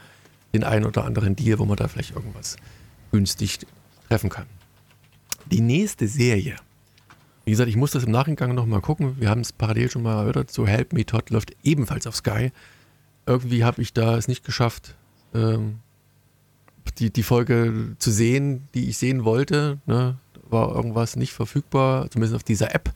[0.53, 2.57] den einen oder anderen Deal, wo man da vielleicht irgendwas
[3.11, 3.59] günstig
[4.07, 4.47] treffen kann.
[5.51, 6.55] Die nächste Serie.
[7.45, 9.15] Wie gesagt, ich muss das im Nachgang nochmal gucken.
[9.19, 10.51] Wir haben es parallel schon mal erörtert.
[10.51, 12.51] So Help Me Todd läuft ebenfalls auf Sky.
[13.25, 14.95] Irgendwie habe ich da es nicht geschafft,
[15.33, 15.79] ähm,
[16.91, 19.79] die, die Folge zu sehen, die ich sehen wollte.
[19.85, 20.17] Ne?
[20.49, 22.91] War irgendwas nicht verfügbar, zumindest auf dieser App.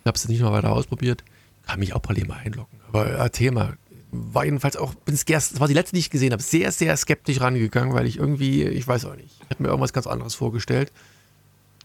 [0.00, 1.22] Ich habe es nicht mal weiter ausprobiert.
[1.66, 2.80] Kann mich auch mal einloggen.
[2.88, 3.76] Aber erzähl mal,
[4.12, 7.40] war jedenfalls auch, bin das war die letzte, die ich gesehen habe, sehr, sehr skeptisch
[7.40, 10.92] rangegangen, weil ich irgendwie, ich weiß auch nicht, ich habe mir irgendwas ganz anderes vorgestellt.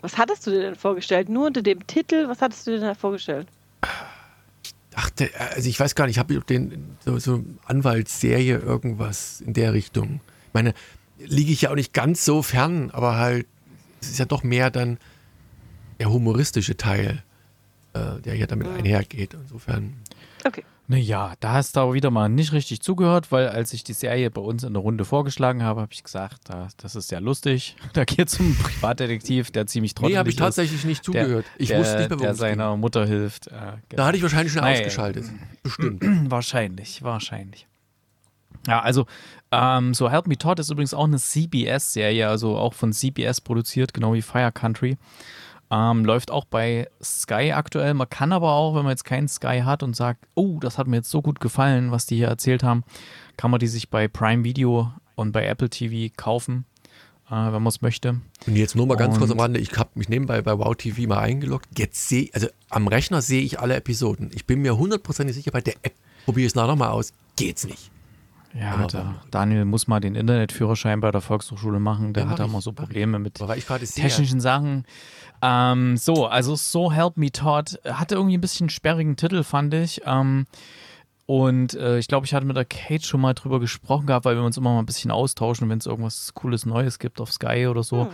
[0.02, 1.30] Was hattest du dir denn vorgestellt?
[1.30, 3.48] Nur unter dem Titel, was hattest du dir denn vorgestellt?
[4.64, 9.54] Ich dachte, also ich weiß gar nicht, ich habe den so, so Anwaltsserie irgendwas in
[9.54, 10.20] der Richtung.
[10.48, 10.74] Ich meine,
[11.20, 13.48] liege ich ja auch nicht ganz so fern, aber halt,
[14.02, 14.98] es ist ja doch mehr dann
[16.00, 17.24] der humoristische Teil.
[17.94, 19.34] äh, der hier damit einhergeht.
[19.34, 19.94] Insofern.
[20.46, 20.64] Okay.
[20.90, 24.30] Naja, da hast du aber wieder mal nicht richtig zugehört, weil als ich die Serie
[24.32, 26.44] bei uns in der Runde vorgeschlagen habe, habe ich gesagt,
[26.78, 27.76] das ist sehr lustig.
[27.94, 30.14] Da geht es um einen Privatdetektiv, der ziemlich trotzig ist.
[30.14, 31.46] Nee, habe ich tatsächlich nicht zugehört.
[31.56, 32.80] Der, ich der, wusste nicht mehr, Der seiner ging.
[32.80, 33.48] Mutter hilft.
[33.48, 33.74] Äh, genau.
[33.98, 35.26] Da hatte ich wahrscheinlich schon Nein, ausgeschaltet.
[35.64, 36.04] Bestimmt.
[36.32, 37.68] wahrscheinlich, wahrscheinlich.
[38.68, 39.08] Ja, also
[39.52, 43.94] ähm, so Help Me Todd ist übrigens auch eine CBS-Serie, also auch von CBS produziert,
[43.94, 44.98] genau wie Fire Country.
[45.70, 47.94] Ähm, läuft auch bei Sky aktuell.
[47.94, 50.88] Man kann aber auch, wenn man jetzt keinen Sky hat und sagt, oh, das hat
[50.88, 52.84] mir jetzt so gut gefallen, was die hier erzählt haben,
[53.36, 56.66] kann man die sich bei Prime Video und bei Apple TV kaufen,
[57.28, 58.22] äh, wenn man es möchte.
[58.46, 60.74] Und jetzt nur mal ganz und kurz am Rande, ich habe mich nebenbei bei Wow
[60.76, 61.68] TV mal eingeloggt.
[61.78, 64.32] Jetzt sehe also am Rechner sehe ich alle Episoden.
[64.34, 67.12] Ich bin mir hundertprozentig sicher, bei der App probiere ich es nachher mal aus.
[67.36, 67.92] Geht's nicht.
[68.54, 72.14] Ja, da, Daniel muss mal den Internetführerschein bei der Volkshochschule machen.
[72.14, 74.86] Der ja, hat da immer so Probleme mit technischen Sachen.
[75.42, 80.02] Ähm, so, also So Help Me Todd hatte irgendwie ein bisschen sperrigen Titel, fand ich.
[80.06, 80.48] Ähm,
[81.28, 84.38] und äh, ich glaube, ich hatte mit der Kate schon mal drüber gesprochen gehabt, weil
[84.38, 87.68] wir uns immer mal ein bisschen austauschen, wenn es irgendwas Cooles Neues gibt auf Sky
[87.68, 88.06] oder so.
[88.06, 88.10] Mhm.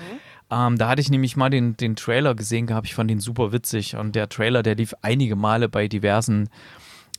[0.49, 2.87] Ähm, da hatte ich nämlich mal den, den Trailer gesehen gehabt.
[2.87, 3.95] Ich fand den super witzig.
[3.95, 6.49] Und der Trailer, der lief einige Male bei diversen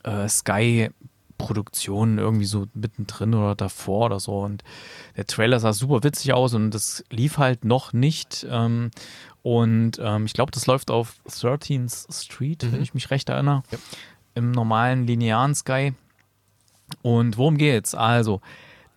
[0.03, 0.90] äh, Sky
[1.46, 4.40] Produktionen irgendwie so mittendrin oder davor oder so.
[4.40, 4.64] Und
[5.16, 8.46] der Trailer sah super witzig aus und das lief halt noch nicht.
[8.50, 8.90] Ähm,
[9.42, 12.72] und ähm, ich glaube, das läuft auf 13th Street, mhm.
[12.72, 13.62] wenn ich mich recht erinnere.
[13.70, 13.78] Ja.
[14.35, 15.94] Im normalen linearen Sky.
[17.02, 17.94] Und worum geht's?
[17.94, 18.40] Also,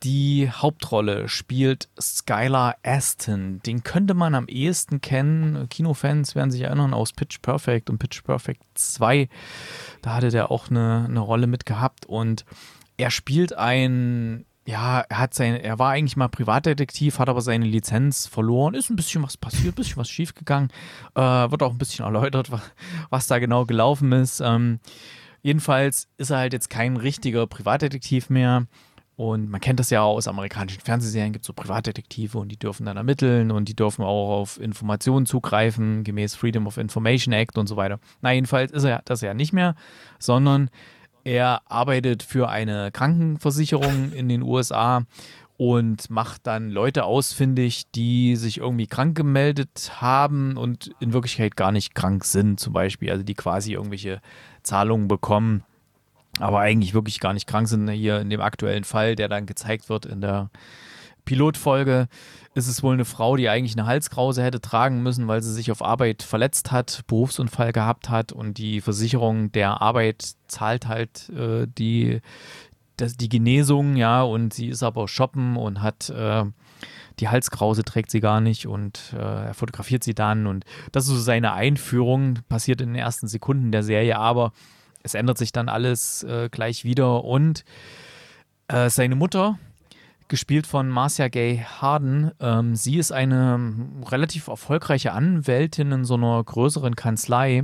[0.03, 3.61] die Hauptrolle spielt Skylar Aston.
[3.65, 5.67] Den könnte man am ehesten kennen.
[5.69, 9.27] Kinofans werden sich erinnern aus Pitch Perfect und Pitch Perfect 2.
[10.01, 12.05] Da hatte der auch eine, eine Rolle mit gehabt.
[12.05, 12.45] Und
[12.97, 17.65] er spielt ein ja, er hat sein, er war eigentlich mal Privatdetektiv, hat aber seine
[17.65, 18.73] Lizenz verloren.
[18.73, 20.71] Ist ein bisschen was passiert, ein bisschen was schiefgegangen.
[21.15, 22.61] Äh, wird auch ein bisschen erläutert, was,
[23.09, 24.41] was da genau gelaufen ist.
[24.41, 24.81] Ähm,
[25.41, 28.67] jedenfalls ist er halt jetzt kein richtiger Privatdetektiv mehr.
[29.17, 32.85] Und man kennt das ja aus amerikanischen Fernsehserien, gibt es so Privatdetektive und die dürfen
[32.85, 37.65] dann ermitteln und die dürfen auch auf Informationen zugreifen, gemäß Freedom of Information Act und
[37.65, 37.99] so weiter.
[38.21, 39.73] Na, jedenfalls ist er das ja nicht mehr,
[40.19, 40.69] sondern
[41.23, 45.01] er arbeitet für eine Krankenversicherung in den USA
[45.57, 51.71] und macht dann Leute ausfindig, die sich irgendwie krank gemeldet haben und in Wirklichkeit gar
[51.71, 54.21] nicht krank sind, zum Beispiel, also die quasi irgendwelche
[54.61, 55.63] Zahlungen bekommen
[56.39, 57.89] aber eigentlich wirklich gar nicht krank sind.
[57.89, 60.49] Hier in dem aktuellen Fall, der dann gezeigt wird in der
[61.25, 62.07] Pilotfolge,
[62.55, 65.71] ist es wohl eine Frau, die eigentlich eine Halskrause hätte tragen müssen, weil sie sich
[65.71, 71.67] auf Arbeit verletzt hat, Berufsunfall gehabt hat und die Versicherung der Arbeit zahlt halt äh,
[71.67, 72.21] die,
[72.95, 76.45] das, die Genesung, ja, und sie ist aber shoppen und hat äh,
[77.19, 81.11] die Halskrause trägt sie gar nicht und äh, er fotografiert sie dann und das ist
[81.11, 84.51] so seine Einführung, passiert in den ersten Sekunden der Serie, aber
[85.07, 87.23] es ändert sich dann alles äh, gleich wieder.
[87.23, 87.63] Und
[88.67, 89.57] äh, seine Mutter,
[90.27, 93.59] gespielt von Marcia Gay Harden, ähm, sie ist eine
[94.05, 97.63] relativ erfolgreiche Anwältin in so einer größeren Kanzlei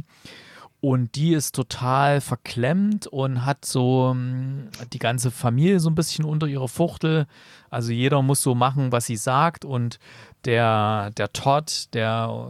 [0.83, 6.25] und die ist total verklemmt und hat so ähm, die ganze Familie so ein bisschen
[6.25, 7.25] unter ihrer Fuchtel.
[7.69, 9.97] Also jeder muss so machen, was sie sagt und
[10.43, 12.47] der, der Todd, der,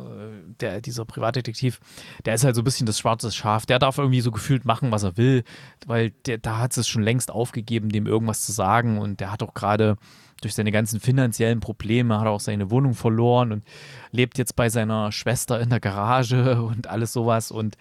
[0.59, 1.79] der, dieser Privatdetektiv,
[2.25, 3.67] der ist halt so ein bisschen das schwarze Schaf.
[3.67, 5.43] Der darf irgendwie so gefühlt machen, was er will,
[5.85, 8.97] weil der, da hat es schon längst aufgegeben, dem irgendwas zu sagen.
[8.97, 9.95] Und der hat auch gerade
[10.41, 13.63] durch seine ganzen finanziellen Probleme, hat auch seine Wohnung verloren und
[14.09, 17.51] lebt jetzt bei seiner Schwester in der Garage und alles sowas.
[17.51, 17.77] Und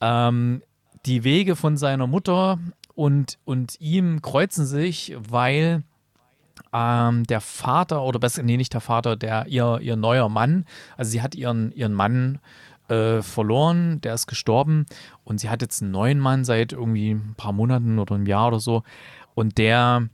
[0.00, 0.62] ähm,
[1.06, 2.58] die Wege von seiner Mutter
[2.94, 5.82] und, und ihm kreuzen sich, weil
[6.72, 10.64] ähm, der Vater, oder besser, nee, nicht der Vater, der ihr, ihr neuer Mann,
[10.96, 12.40] also sie hat ihren, ihren Mann
[12.88, 14.86] äh, verloren, der ist gestorben
[15.24, 18.48] und sie hat jetzt einen neuen Mann seit irgendwie ein paar Monaten oder einem Jahr
[18.48, 18.82] oder so
[19.34, 20.08] und der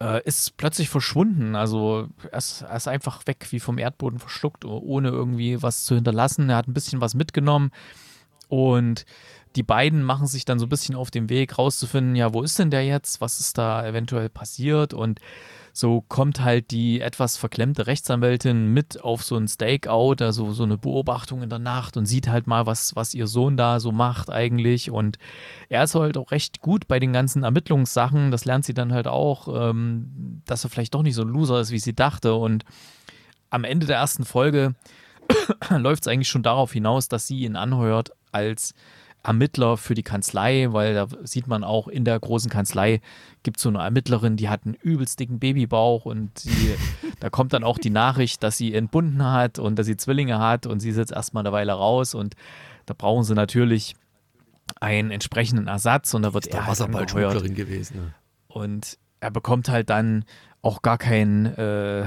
[0.00, 4.64] äh, ist plötzlich verschwunden, also er ist, er ist einfach weg, wie vom Erdboden verschluckt,
[4.64, 7.70] ohne irgendwie was zu hinterlassen, er hat ein bisschen was mitgenommen
[8.52, 9.06] und
[9.56, 12.58] die beiden machen sich dann so ein bisschen auf den Weg rauszufinden, ja, wo ist
[12.58, 13.22] denn der jetzt?
[13.22, 14.92] Was ist da eventuell passiert?
[14.92, 15.20] Und
[15.72, 20.76] so kommt halt die etwas verklemmte Rechtsanwältin mit auf so ein Stakeout, also so eine
[20.76, 24.28] Beobachtung in der Nacht und sieht halt mal, was, was ihr Sohn da so macht
[24.28, 24.90] eigentlich.
[24.90, 25.16] Und
[25.70, 28.30] er ist halt auch recht gut bei den ganzen Ermittlungssachen.
[28.30, 31.58] Das lernt sie dann halt auch, ähm, dass er vielleicht doch nicht so ein Loser
[31.58, 32.34] ist, wie sie dachte.
[32.34, 32.66] Und
[33.48, 34.74] am Ende der ersten Folge
[35.70, 38.74] läuft es eigentlich schon darauf hinaus, dass sie ihn anheuert als
[39.22, 43.00] Ermittler für die Kanzlei, weil da sieht man auch in der großen Kanzlei
[43.44, 46.74] gibt es so eine Ermittlerin, die hat einen übelst dicken Babybauch und sie,
[47.20, 50.66] da kommt dann auch die Nachricht, dass sie entbunden hat und dass sie Zwillinge hat
[50.66, 52.34] und sie ist jetzt erstmal eine Weile raus und
[52.86, 53.94] da brauchen sie natürlich
[54.80, 56.78] einen entsprechenden Ersatz und da wird Ist er halt
[57.54, 57.96] gewesen.
[57.98, 58.14] Ne?
[58.48, 60.24] Und er bekommt halt dann
[60.62, 62.06] auch gar kein, äh,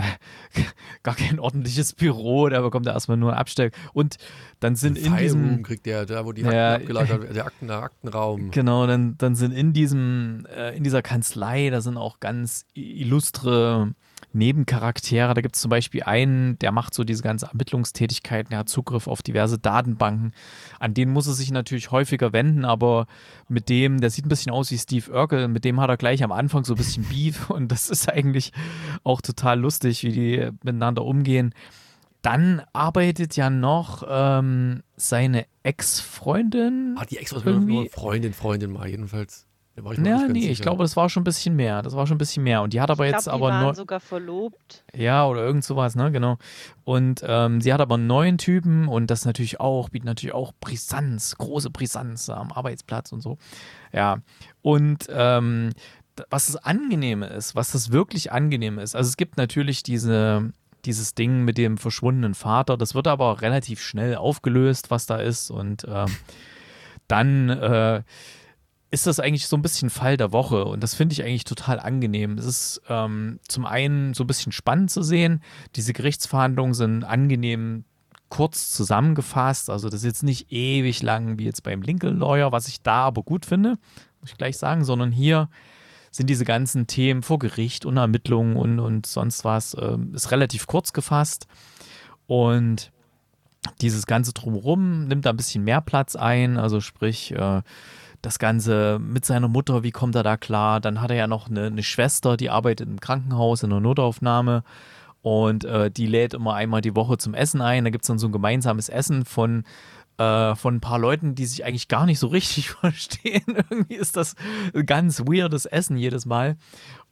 [1.03, 3.71] gar kein ordentliches Büro, da bekommt er erstmal nur Abstell.
[3.93, 4.15] Und
[4.61, 5.61] dann sind in diesem.
[5.63, 8.51] Kriegt der, da wo die Akten Ja, abgelagert werden, der Akten, der Aktenraum.
[8.51, 13.93] Genau, dann, dann sind in diesem, äh, in dieser Kanzlei, da sind auch ganz illustre
[14.35, 15.33] Nebencharaktere.
[15.33, 19.07] Da gibt es zum Beispiel einen, der macht so diese ganze Ermittlungstätigkeiten, der hat Zugriff
[19.07, 20.33] auf diverse Datenbanken.
[20.79, 23.07] An den muss er sich natürlich häufiger wenden, aber
[23.47, 26.23] mit dem, der sieht ein bisschen aus wie Steve Urkel, mit dem hat er gleich
[26.23, 28.51] am Anfang so ein bisschen Beef und das ist eigentlich
[29.03, 31.53] auch total lustig, wie die miteinander umgehen.
[32.21, 36.95] Dann arbeitet ja noch ähm, seine Ex-Freundin.
[36.97, 39.45] Ah, die Ex war Irgendwie- nur Freundin, Freundin mal jedenfalls.
[39.75, 40.51] Da war ich mir Ja, nicht ganz nee, sicher.
[40.53, 41.81] ich glaube, das war schon ein bisschen mehr.
[41.81, 42.61] Das war schon ein bisschen mehr.
[42.61, 43.75] Und die hat aber ich jetzt glaub, die aber waren nur.
[43.75, 44.85] sogar verlobt.
[44.95, 46.37] Ja, oder irgend sowas, ne, genau.
[46.85, 50.53] Und ähm, sie hat aber einen neuen Typen und das natürlich auch, bietet natürlich auch
[50.61, 53.37] Brisanz, große Brisanz am Arbeitsplatz und so.
[53.91, 54.19] Ja.
[54.61, 55.71] Und ähm,
[56.29, 60.53] was das Angenehme ist, was das wirklich Angenehme ist, also es gibt natürlich diese,
[60.85, 65.51] dieses Ding mit dem verschwundenen Vater, das wird aber relativ schnell aufgelöst, was da ist.
[65.51, 66.15] Und ähm,
[67.09, 68.03] dann äh,
[68.91, 71.79] ist das eigentlich so ein bisschen Fall der Woche und das finde ich eigentlich total
[71.79, 72.37] angenehm.
[72.37, 75.41] Es ist ähm, zum einen so ein bisschen spannend zu sehen.
[75.75, 77.83] Diese Gerichtsverhandlungen sind angenehm
[78.29, 79.69] kurz zusammengefasst.
[79.69, 83.05] Also das ist jetzt nicht ewig lang wie jetzt beim Lincoln Lawyer, was ich da
[83.05, 83.77] aber gut finde,
[84.21, 85.49] muss ich gleich sagen, sondern hier
[86.11, 90.67] sind diese ganzen Themen vor Gericht und Ermittlungen und, und sonst was, ähm, ist relativ
[90.67, 91.47] kurz gefasst.
[92.27, 92.91] Und
[93.81, 97.61] dieses Ganze drumherum nimmt da ein bisschen mehr Platz ein, also sprich, äh,
[98.25, 100.81] das Ganze mit seiner Mutter, wie kommt er da klar?
[100.81, 104.63] Dann hat er ja noch eine, eine Schwester, die arbeitet im Krankenhaus in der Notaufnahme
[105.21, 107.83] und äh, die lädt immer einmal die Woche zum Essen ein.
[107.83, 109.63] Da gibt es dann so ein gemeinsames Essen von,
[110.17, 113.43] äh, von ein paar Leuten, die sich eigentlich gar nicht so richtig verstehen.
[113.47, 114.35] Irgendwie ist das
[114.73, 116.57] ein ganz weirdes Essen jedes Mal.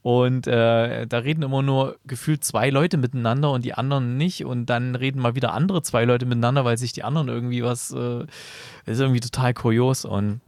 [0.02, 4.44] Und äh, da reden immer nur gefühlt zwei Leute miteinander und die anderen nicht.
[4.44, 7.90] Und dann reden mal wieder andere zwei Leute miteinander, weil sich die anderen irgendwie was,
[7.90, 8.26] äh,
[8.84, 10.04] ist irgendwie total kurios.
[10.04, 10.40] Und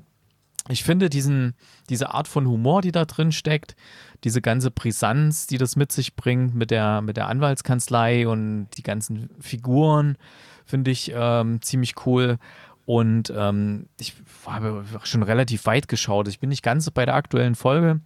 [0.69, 1.55] ich finde diesen,
[1.89, 3.77] diese Art von Humor, die da drin steckt,
[4.25, 8.83] diese ganze Brisanz, die das mit sich bringt mit der, mit der Anwaltskanzlei und die
[8.83, 10.17] ganzen Figuren,
[10.65, 12.39] finde ich ähm, ziemlich cool.
[12.87, 14.15] Und ähm, ich
[14.47, 16.29] habe schon relativ weit geschaut.
[16.29, 18.01] Ich bin nicht ganz bei der aktuellen Folge,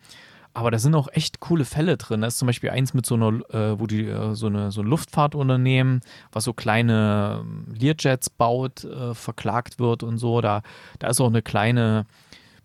[0.55, 2.23] aber da sind auch echt coole Fälle drin.
[2.23, 4.81] Da ist zum Beispiel eins mit so einer, äh, wo die äh, so, eine, so
[4.81, 6.01] ein Luftfahrtunternehmen,
[6.33, 10.41] was so kleine ähm, Learjets baut, äh, verklagt wird und so.
[10.41, 10.63] Da,
[10.99, 12.07] da ist auch eine kleine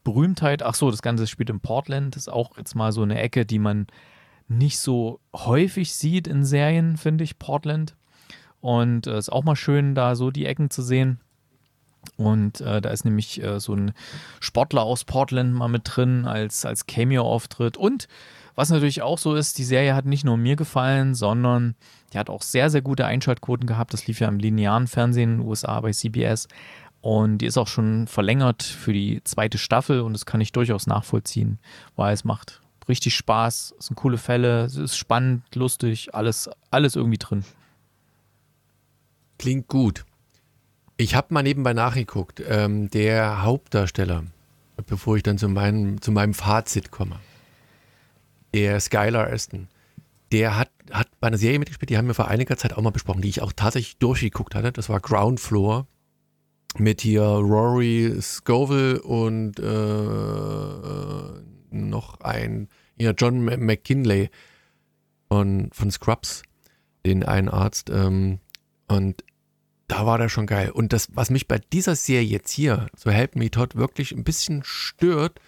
[0.06, 0.64] Berühmtheit.
[0.64, 2.16] Ach so, das Ganze spielt in Portland.
[2.16, 3.88] Das ist auch jetzt mal so eine Ecke, die man
[4.48, 7.96] nicht so häufig sieht in Serien, finde ich, Portland.
[8.62, 11.20] Und es äh, ist auch mal schön, da so die Ecken zu sehen.
[12.18, 13.92] Und äh, da ist nämlich äh, so ein
[14.40, 17.78] Sportler aus Portland mal mit drin als, als Cameo-Auftritt.
[17.78, 18.08] Und
[18.56, 21.76] was natürlich auch so ist, die Serie hat nicht nur mir gefallen, sondern
[22.14, 23.94] die hat auch sehr, sehr gute Einschaltquoten gehabt.
[23.94, 26.48] Das lief ja im linearen Fernsehen in den USA bei CBS.
[27.06, 30.88] Und die ist auch schon verlängert für die zweite Staffel und das kann ich durchaus
[30.88, 31.60] nachvollziehen,
[31.96, 36.96] weil es macht richtig Spaß, es sind coole Fälle, es ist spannend, lustig, alles, alles
[36.96, 37.46] irgendwie drin.
[39.38, 40.04] Klingt gut.
[40.98, 42.42] Ich habe mal nebenbei nachgeguckt.
[42.44, 44.24] Ähm, der Hauptdarsteller,
[44.88, 47.20] bevor ich dann zu meinem, zu meinem Fazit komme,
[48.56, 49.68] der Skylar Aston,
[50.32, 52.90] der hat, hat bei einer Serie mitgespielt, die haben wir vor einiger Zeit auch mal
[52.90, 54.72] besprochen, die ich auch tatsächlich durchgeguckt hatte.
[54.72, 55.86] Das war Ground Floor
[56.80, 59.66] mit hier Rory Scoville und äh,
[61.72, 64.30] noch ein, ja, John McKinley
[65.28, 66.44] von, von Scrubs,
[67.06, 67.90] den einen Arzt.
[67.90, 68.40] Ähm,
[68.88, 69.24] und
[69.88, 70.72] da war der schon geil.
[70.72, 74.24] Und das, was mich bei dieser Serie jetzt hier, so Help Me Todd, wirklich ein
[74.24, 75.40] bisschen stört,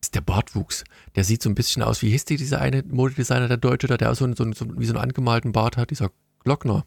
[0.00, 0.84] ist der Bartwuchs.
[1.14, 4.14] Der sieht so ein bisschen aus, wie hieß die, dieser eine Modedesigner, der Deutsche, der
[4.14, 6.84] so, so, so, wie so einen angemalten Bart hat, dieser Glockner.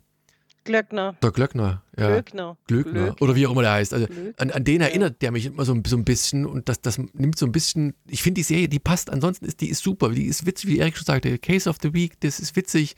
[0.66, 1.16] Glöckner.
[1.24, 2.08] Der Glöckner, ja.
[2.08, 2.58] Glöckner.
[2.68, 2.92] Glöckner.
[3.08, 3.94] Glöck- Oder wie auch immer der heißt.
[3.94, 6.98] Also an, an den erinnert der mich immer so, so ein bisschen und das, das
[7.14, 10.10] nimmt so ein bisschen, ich finde die Serie, die passt, ansonsten ist die ist super,
[10.10, 12.96] die ist witzig, wie Erik schon sagte, Case of the Week, das ist witzig,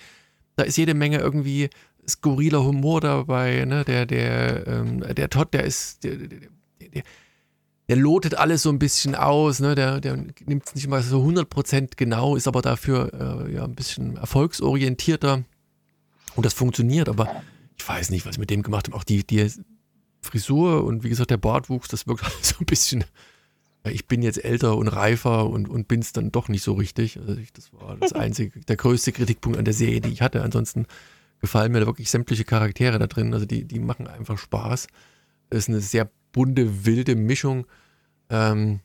[0.56, 1.70] da ist jede Menge irgendwie
[2.08, 6.40] skurriler Humor dabei, ne, der, der, ähm, der Todd, der ist, der, der,
[6.94, 7.04] der,
[7.90, 11.22] der lotet alles so ein bisschen aus, ne, der, der nimmt es nicht mal so
[11.24, 15.44] 100% genau, ist aber dafür äh, ja ein bisschen erfolgsorientierter
[16.36, 17.44] und das funktioniert, aber
[17.82, 19.52] ich weiß nicht, was ich mit dem gemacht habe, auch die, die
[20.22, 23.04] Frisur und wie gesagt der Bartwuchs, das wirkt halt so ein bisschen.
[23.84, 27.18] Ich bin jetzt älter und reifer und, und bin es dann doch nicht so richtig.
[27.18, 30.44] Also ich, das war das einzige, der größte Kritikpunkt an der Serie, die ich hatte.
[30.44, 30.86] Ansonsten
[31.40, 33.34] gefallen mir da wirklich sämtliche Charaktere da drin.
[33.34, 34.86] Also die, die machen einfach Spaß.
[35.50, 37.66] Es ist eine sehr bunte, wilde Mischung.
[38.30, 38.82] Ähm,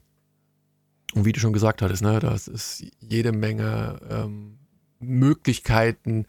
[1.12, 4.56] und wie du schon gesagt hattest, ne, das ist jede Menge ähm,
[4.98, 6.24] Möglichkeiten,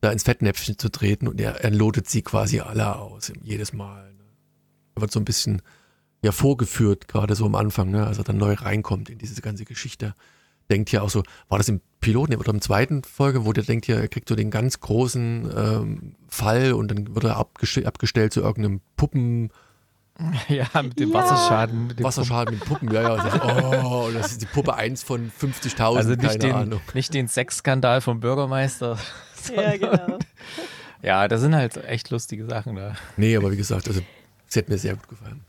[0.00, 4.12] da ins Fettnäpfchen zu treten und er, er lotet sie quasi alle aus, jedes Mal.
[4.12, 4.24] Ne.
[4.96, 5.62] Er wird so ein bisschen
[6.22, 9.64] ja vorgeführt, gerade so am Anfang, ne, als er dann neu reinkommt in diese ganze
[9.64, 10.14] Geschichte.
[10.70, 13.86] Denkt ja auch so, war das im Piloten oder im zweiten Folge, wo der denkt
[13.86, 18.32] ja, er kriegt so den ganz großen ähm, Fall und dann wird er abgest abgestellt
[18.32, 19.50] zu irgendeinem Puppen.
[20.48, 21.14] Ja, mit dem ja.
[21.14, 21.86] Wasserschaden.
[21.86, 22.88] Mit dem Wasserschaden Puppen.
[22.88, 23.84] mit Puppen, ja, ja.
[23.84, 26.80] oh, das ist die Puppe 1 von 50.000, also nicht keine den, Ahnung.
[26.92, 28.98] Nicht den Sexskandal vom Bürgermeister.
[29.48, 30.18] Ja, genau.
[31.02, 32.94] Ja, das sind halt echt lustige Sachen da.
[33.16, 34.02] Nee, aber wie gesagt, also
[34.48, 35.44] es hat mir sehr gut gefallen.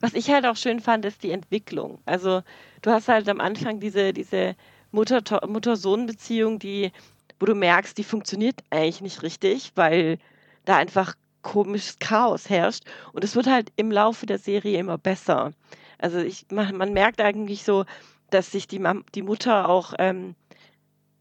[0.00, 2.00] Was ich halt auch schön fand, ist die Entwicklung.
[2.06, 2.42] Also
[2.82, 4.56] du hast halt am Anfang diese, diese
[4.92, 6.90] Mutter-Sohn-Beziehung, die,
[7.38, 10.18] wo du merkst, die funktioniert eigentlich nicht richtig, weil
[10.64, 12.84] da einfach komisches Chaos herrscht.
[13.12, 15.52] Und es wird halt im Laufe der Serie immer besser.
[15.98, 17.84] Also ich, man, man merkt eigentlich so,
[18.30, 18.82] dass sich die,
[19.14, 20.34] die Mutter auch ähm,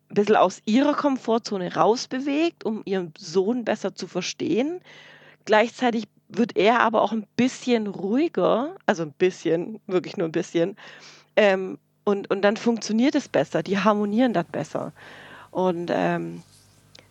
[0.09, 4.81] ein bisschen aus ihrer Komfortzone rausbewegt, um ihren Sohn besser zu verstehen.
[5.45, 10.77] Gleichzeitig wird er aber auch ein bisschen ruhiger, also ein bisschen, wirklich nur ein bisschen.
[11.35, 14.93] Ähm, und, und dann funktioniert es besser, die harmonieren dann besser.
[15.51, 16.43] Und ähm,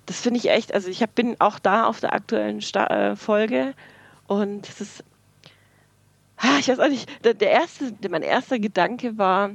[0.07, 3.17] das finde ich echt, also ich hab, bin auch da auf der aktuellen Sta äh,
[3.17, 3.75] Folge
[4.27, 5.05] und es ist,
[6.37, 9.51] ah, ich weiß auch nicht, der, der erste, mein erster Gedanke war,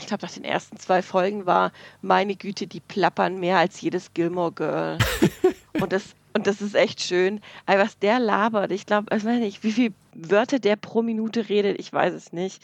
[0.00, 4.14] ich glaube, nach den ersten zwei Folgen war, meine Güte, die plappern mehr als jedes
[4.14, 4.98] Gilmore Girl.
[5.80, 7.40] und das, und das ist echt schön.
[7.66, 11.48] Aber was der labert, ich glaube, ich weiß nicht, wie viele Wörter der pro Minute
[11.48, 12.62] redet, ich weiß es nicht.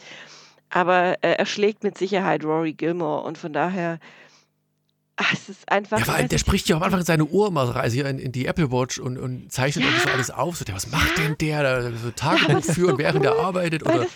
[0.69, 3.99] Aber äh, er schlägt mit Sicherheit Rory Gilmore und von daher,
[5.15, 5.99] ach, es ist einfach.
[5.99, 8.45] Ja, weil der spricht ja am Anfang seine Uhr mal rein, also in, in, die
[8.45, 9.99] Apple Watch und, und zeichnet ja.
[9.99, 10.57] so alles auf.
[10.57, 11.63] So, der, was macht denn der?
[11.63, 13.83] da so Tagebuch ja, führen, so während cool, er arbeitet?
[13.83, 13.99] Oder?
[13.99, 14.09] Das,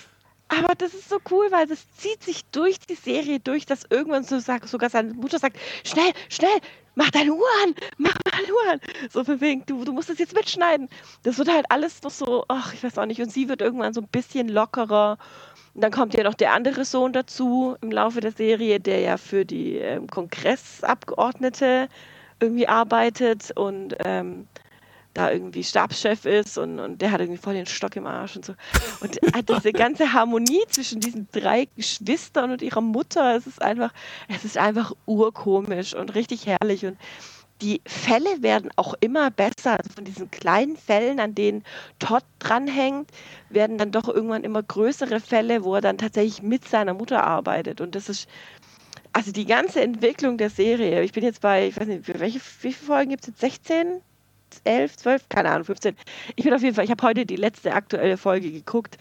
[0.59, 4.23] aber das ist so cool, weil das zieht sich durch die Serie durch, dass irgendwann
[4.23, 6.59] so sagt, sogar seine Mutter sagt, schnell, schnell,
[6.95, 8.79] mach deine Uhr an, mach deine Uhr an.
[9.11, 10.89] So wegen, du, du musst es jetzt mitschneiden.
[11.23, 13.21] Das wird halt alles noch so, ach, ich weiß auch nicht.
[13.21, 15.17] Und sie wird irgendwann so ein bisschen lockerer.
[15.73, 19.17] Und dann kommt ja noch der andere Sohn dazu im Laufe der Serie, der ja
[19.17, 21.89] für die ähm, Kongressabgeordnete
[22.39, 24.47] irgendwie arbeitet und ähm,
[25.14, 28.45] da irgendwie Stabschef ist und, und der hat irgendwie voll den Stock im Arsch und
[28.45, 28.53] so.
[28.99, 33.93] Und diese ganze Harmonie zwischen diesen drei Geschwistern und ihrer Mutter, es ist einfach,
[34.28, 36.86] es ist einfach urkomisch und richtig herrlich.
[36.86, 36.97] Und
[37.61, 39.78] die Fälle werden auch immer besser.
[39.78, 41.64] Also von diesen kleinen Fällen, an denen
[41.99, 43.09] Todd dranhängt,
[43.49, 47.82] werden dann doch irgendwann immer größere Fälle, wo er dann tatsächlich mit seiner Mutter arbeitet.
[47.82, 48.28] Und das ist,
[49.14, 52.74] also die ganze Entwicklung der Serie, ich bin jetzt bei, ich weiß nicht, welche, wie
[52.74, 53.41] viele Folgen gibt es jetzt?
[53.41, 54.01] 16?
[54.63, 55.95] 11, 12, keine Ahnung, 15.
[56.35, 58.97] Ich bin auf jeden Fall, ich habe heute die letzte aktuelle Folge geguckt.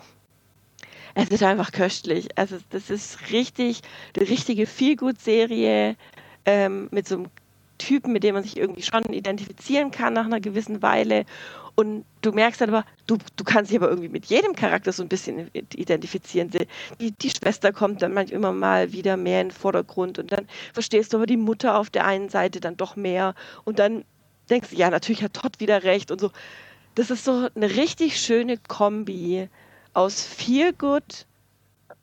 [1.14, 2.28] Es ist einfach köstlich.
[2.36, 3.82] Also das ist richtig,
[4.16, 5.96] die richtige Feelgood-Serie
[6.46, 7.26] ähm, mit so einem
[7.78, 11.24] Typen, mit dem man sich irgendwie schon identifizieren kann nach einer gewissen Weile.
[11.74, 15.02] Und du merkst dann aber, du, du kannst dich aber irgendwie mit jedem Charakter so
[15.02, 16.50] ein bisschen identifizieren.
[17.00, 20.46] Die, die Schwester kommt dann manchmal immer mal wieder mehr in den Vordergrund und dann
[20.74, 23.34] verstehst du aber die Mutter auf der einen Seite dann doch mehr
[23.64, 24.04] und dann
[24.52, 26.30] denkst du, ja, natürlich hat Todd wieder recht und so.
[26.94, 29.48] Das ist so eine richtig schöne Kombi
[29.94, 31.26] aus viel Good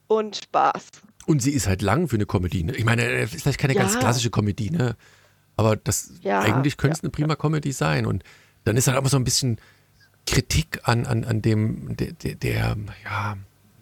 [0.08, 0.88] und Spaß.
[1.28, 2.64] Und sie ist halt lang für eine Comedy.
[2.64, 2.76] Ne?
[2.76, 3.82] Ich meine, es ist vielleicht keine ja.
[3.82, 4.96] ganz klassische Comedy, ne?
[5.58, 8.06] Aber das ja, eigentlich könnte es ja, eine prima Comedy sein.
[8.06, 8.24] Und
[8.64, 9.60] dann ist halt aber so ein bisschen
[10.26, 13.38] Kritik an, an, an dem, der, der, ja,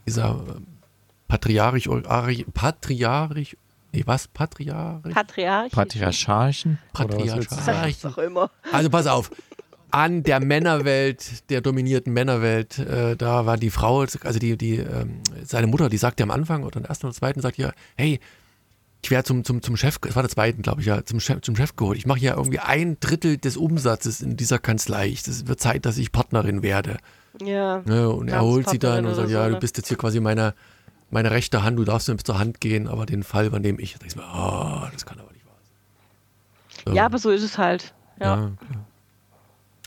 [0.06, 0.44] dieser
[1.28, 1.88] patriarchisch,
[2.54, 3.56] patriarchisch
[3.92, 4.28] Nee, was?
[4.28, 5.02] Patriarch?
[5.14, 5.72] Patriarch.
[5.72, 6.78] Patriarcharchen?
[6.94, 8.12] Patriarcharchen.
[8.12, 8.52] auch immer.
[8.72, 9.32] Also pass auf.
[9.90, 15.22] An der Männerwelt, der dominierten Männerwelt, äh, da war die Frau, also die, die, ähm,
[15.46, 18.20] seine Mutter, die sagte am Anfang oder am ersten oder zweiten, sagt ja, hey,
[19.02, 21.42] ich werde zum, zum, zum Chef, es war der zweiten, glaube ich, ja, zum Chef,
[21.42, 21.98] zum Chef geholt.
[21.98, 25.10] Ich mache ja irgendwie ein Drittel des Umsatzes in dieser Kanzlei.
[25.10, 26.98] Es wird Zeit, dass ich Partnerin werde.
[27.42, 27.82] Ja.
[27.88, 29.60] ja und er holt sie dann und sagt, ja, du ne?
[29.60, 30.54] bist jetzt hier quasi meiner
[31.10, 33.94] meine rechte Hand, du darfst mir bis zur Hand gehen, aber den Fall übernehme ich.
[33.94, 36.84] Da denke ich mir, oh, das kann aber nicht wahr sein.
[36.86, 36.94] So.
[36.94, 37.94] Ja, aber so ist es halt.
[38.20, 38.36] Ja.
[38.36, 38.52] ja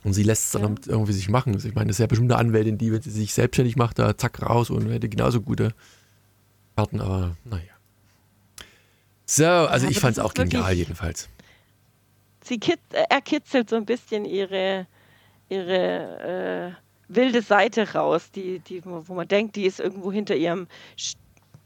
[0.02, 0.92] und sie lässt es dann ja.
[0.92, 1.54] irgendwie sich machen.
[1.56, 4.16] Ich meine, das ist ja bestimmt eine Anwältin, die, wenn sie sich selbstständig macht, da
[4.16, 5.74] zack raus und hätte genauso gute
[6.76, 7.62] Karten, aber naja.
[9.26, 11.28] So, also ja, ich fand es auch genial jedenfalls.
[12.42, 14.86] Sie kit er kitzelt so ein bisschen ihre,
[15.48, 16.80] ihre äh,
[17.10, 20.68] wilde Seite raus, die, die, wo man denkt, die ist irgendwo hinter ihrem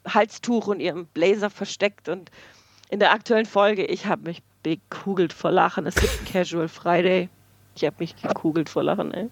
[0.06, 2.08] Halstuch und ihrem Blazer versteckt.
[2.08, 2.30] Und
[2.88, 5.86] in der aktuellen Folge, ich habe mich bekugelt vor Lachen.
[5.86, 7.28] Es gibt Casual Friday.
[7.76, 9.28] Ich habe mich gekugelt vor Lachen, ey.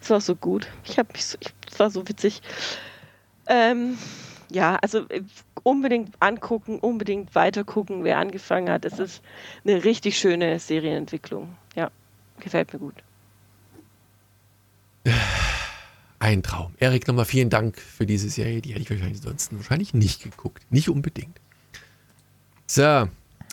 [0.00, 0.66] Es war so gut.
[0.84, 1.38] Ich habe mich so,
[1.70, 2.42] es war so witzig.
[3.46, 3.98] Ähm,
[4.50, 5.22] ja, also äh,
[5.62, 8.84] unbedingt angucken, unbedingt weitergucken, wer angefangen hat.
[8.84, 9.22] Es ist
[9.64, 11.56] eine richtig schöne Serienentwicklung.
[11.74, 11.90] Ja,
[12.40, 12.94] gefällt mir gut.
[16.22, 16.72] Ein Traum.
[16.78, 18.62] Erik, nochmal vielen Dank für diese Serie.
[18.62, 20.62] Die hätte ich wahrscheinlich ansonsten wahrscheinlich nicht geguckt.
[20.70, 21.40] Nicht unbedingt.
[22.64, 23.08] So,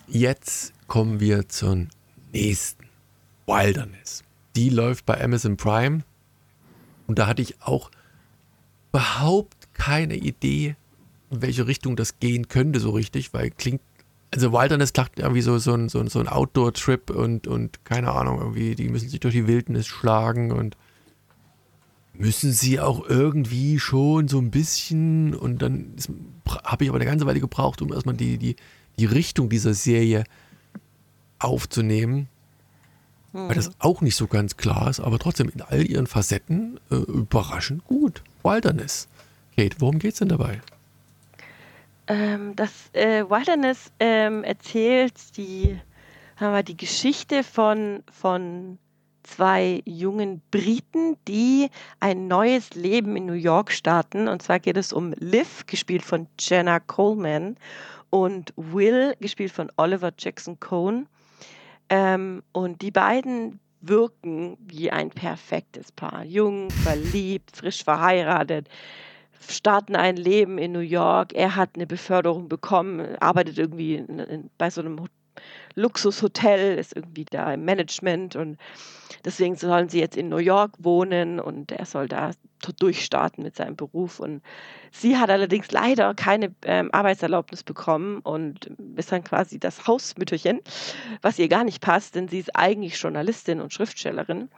[0.07, 1.87] jetzt kommen wir zur
[2.31, 2.85] nächsten.
[3.47, 4.23] Wilderness.
[4.55, 6.03] Die läuft bei Amazon Prime.
[7.07, 7.89] Und da hatte ich auch
[8.91, 10.75] überhaupt keine Idee,
[11.31, 13.81] in welche Richtung das gehen könnte, so richtig, weil klingt,
[14.29, 18.11] also Wilderness klingt irgendwie so, so ein, so ein, so ein Outdoor-Trip und, und keine
[18.11, 20.77] Ahnung, irgendwie, die müssen sich durch die Wildnis schlagen und
[22.19, 25.95] müssen sie auch irgendwie schon so ein bisschen und dann
[26.65, 28.57] habe ich aber eine ganze Weile gebraucht, um erstmal die, die,
[28.99, 30.25] die Richtung dieser Serie
[31.39, 32.27] aufzunehmen,
[33.31, 33.47] hm.
[33.47, 33.73] weil das hm.
[33.79, 38.21] auch nicht so ganz klar ist, aber trotzdem in all ihren Facetten äh, überraschend gut.
[38.43, 39.07] Wilderness.
[39.55, 40.61] Kate, worum geht es denn dabei?
[42.07, 45.79] Ähm, das äh, Wilderness ähm, erzählt die,
[46.35, 48.77] haben wir, die Geschichte von, von
[49.23, 54.27] zwei jungen Briten, die ein neues Leben in New York starten.
[54.27, 57.57] Und zwar geht es um Liv, gespielt von Jenna Coleman,
[58.11, 61.07] und Will, gespielt von Oliver Jackson Cohn.
[61.89, 66.23] Ähm, und die beiden wirken wie ein perfektes Paar.
[66.23, 68.67] Jung, verliebt, frisch verheiratet
[69.47, 71.33] starten ein Leben in New York.
[71.33, 74.99] Er hat eine Beförderung bekommen, arbeitet irgendwie in, in, bei so einem
[75.75, 78.57] Luxushotel, ist irgendwie da im Management und
[79.25, 82.31] deswegen sollen sie jetzt in New York wohnen und er soll da
[82.79, 84.19] durchstarten mit seinem Beruf.
[84.19, 84.41] Und
[84.91, 90.59] sie hat allerdings leider keine ähm, Arbeitserlaubnis bekommen und ist dann quasi das Hausmütterchen,
[91.21, 94.49] was ihr gar nicht passt, denn sie ist eigentlich Journalistin und Schriftstellerin.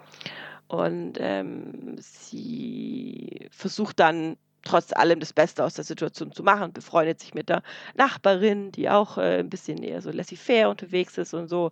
[0.68, 7.20] Und ähm, sie versucht dann trotz allem das Beste aus der Situation zu machen, befreundet
[7.20, 7.64] sich mit der
[7.96, 11.72] Nachbarin, die auch äh, ein bisschen eher so laissez-faire unterwegs ist und so.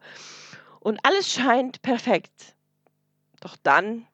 [0.80, 2.56] Und alles scheint perfekt.
[3.42, 4.06] Doch dann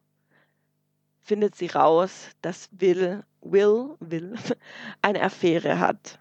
[1.19, 4.35] findet sie raus, dass Will, Will, Will
[5.01, 6.19] eine Affäre hat.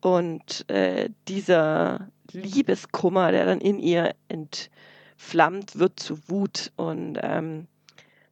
[0.00, 6.72] Und äh, dieser Liebeskummer, der dann in ihr entflammt, wird zu Wut.
[6.76, 7.66] Und ähm,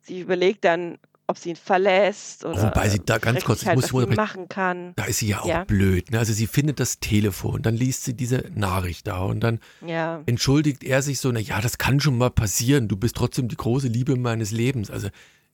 [0.01, 3.93] sie überlegt dann, ob sie ihn verlässt oder Wobei sie da ganz kurz, halt, muss
[3.93, 4.93] was sie machen kann.
[4.97, 5.65] Da ist sie ja auch ja.
[5.65, 6.11] blöd.
[6.11, 6.19] Ne?
[6.19, 10.23] Also sie findet das Telefon, dann liest sie diese Nachricht da und dann ja.
[10.27, 12.89] entschuldigt er sich so, na ja, das kann schon mal passieren.
[12.89, 14.91] Du bist trotzdem die große Liebe meines Lebens.
[14.91, 15.09] Also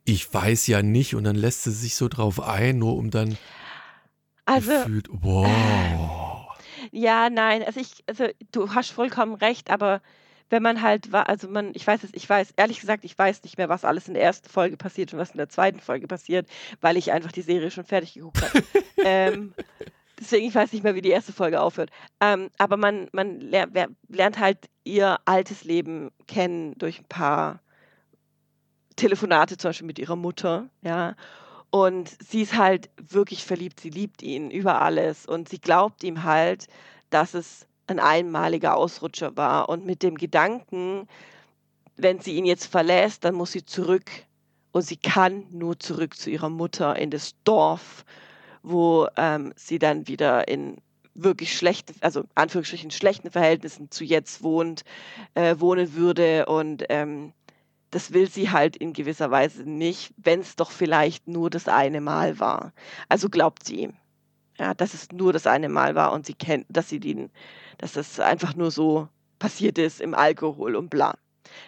[0.05, 3.37] ich weiß ja nicht und dann lässt sie sich so drauf ein, nur um dann
[4.47, 6.49] also, gefühlt, wow.
[6.91, 10.01] Ja, nein, also ich, also du hast vollkommen recht, aber
[10.51, 13.43] wenn man halt war, also man, ich weiß es, ich weiß, ehrlich gesagt, ich weiß
[13.43, 16.07] nicht mehr, was alles in der ersten Folge passiert und was in der zweiten Folge
[16.07, 16.49] passiert,
[16.81, 18.63] weil ich einfach die Serie schon fertig geguckt habe.
[19.05, 19.55] ähm,
[20.19, 21.91] deswegen, ich weiß nicht mehr, wie die erste Folge aufhört.
[22.21, 23.77] Ähm, aber man, man lernt,
[24.09, 27.61] lernt halt ihr altes Leben kennen durch ein paar
[28.97, 31.15] Telefonate, zum Beispiel mit ihrer Mutter, ja.
[31.71, 36.25] Und sie ist halt wirklich verliebt, sie liebt ihn über alles und sie glaubt ihm
[36.25, 36.67] halt,
[37.11, 39.69] dass es ein einmaliger Ausrutscher war.
[39.69, 41.09] Und mit dem Gedanken,
[41.97, 44.11] wenn sie ihn jetzt verlässt, dann muss sie zurück.
[44.73, 48.05] Und sie kann nur zurück zu ihrer Mutter in das Dorf,
[48.63, 50.77] wo ähm, sie dann wieder in
[51.15, 54.85] wirklich schlechten, also Anführungsstrichen schlechten Verhältnissen zu jetzt wohnt,
[55.35, 56.47] äh, wohnen würde.
[56.47, 57.33] Und ähm,
[57.91, 62.01] das will sie halt in gewisser Weise nicht, wenn es doch vielleicht nur das eine
[62.01, 62.73] Mal war.
[63.09, 63.91] Also glaubt sie.
[64.59, 67.31] Ja, dass es nur das eine Mal war und sie kennt, dass sie den
[67.79, 69.09] dass das einfach nur so
[69.39, 71.15] passiert ist im Alkohol und bla.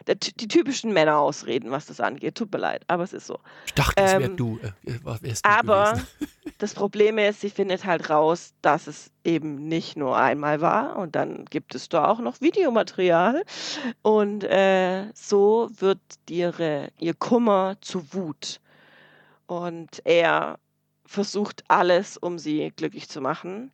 [0.06, 2.34] Der, die typischen Männerausreden, was das angeht.
[2.34, 3.38] Tut mir leid, aber es ist so.
[3.66, 4.58] Ich dachte, es ähm, wäre du.
[4.62, 5.32] Äh, du.
[5.42, 6.00] Aber
[6.58, 11.16] das Problem ist, sie findet halt raus, dass es eben nicht nur einmal war und
[11.16, 13.42] dann gibt es da auch noch Videomaterial
[14.02, 18.60] und äh, so wird ihre, ihr Kummer zu Wut
[19.46, 20.58] und er
[21.06, 23.72] versucht alles, um sie glücklich zu machen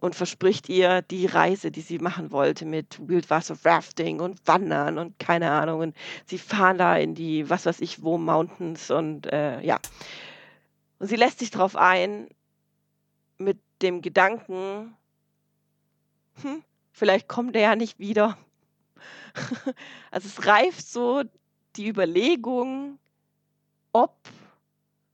[0.00, 5.18] und verspricht ihr die Reise, die sie machen wollte mit Wildwasser Rafting und Wandern und
[5.18, 5.80] keine Ahnung.
[5.80, 5.96] Und
[6.26, 9.78] sie fahren da in die, was weiß ich, wo Mountains und äh, ja.
[10.98, 12.28] Und sie lässt sich darauf ein
[13.38, 14.96] mit dem Gedanken,
[16.42, 18.36] hm, vielleicht kommt er ja nicht wieder.
[20.10, 21.22] also es reift so
[21.76, 22.98] die Überlegung,
[23.92, 24.16] ob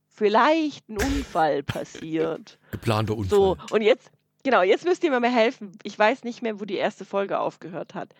[0.09, 2.57] vielleicht ein Unfall passiert.
[2.71, 3.37] Geplanter Unfall.
[3.37, 4.11] So, und jetzt,
[4.43, 5.71] Genau, jetzt müsst ihr mir mal helfen.
[5.83, 8.13] Ich weiß nicht mehr, wo die erste Folge aufgehört hat.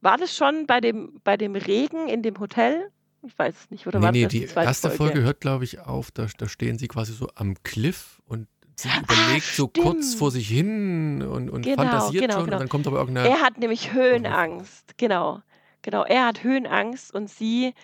[0.00, 2.90] War das schon bei dem, bei dem Regen in dem Hotel?
[3.22, 3.86] Ich weiß es nicht.
[3.86, 5.12] Oder Nee, war nee, das die die erste Folge?
[5.14, 6.10] Folge hört, glaube ich, auf.
[6.10, 10.48] Da, da stehen sie quasi so am Cliff und sie überlegt so kurz vor sich
[10.48, 12.44] hin und, und Genau, fantasiert genau, schon.
[12.46, 12.56] genau.
[12.56, 13.28] Und dann kommt aber irgendeine.
[13.28, 15.40] Er hat nämlich Höhenangst, genau.
[15.82, 17.74] Genau, er hat Höhenangst und sie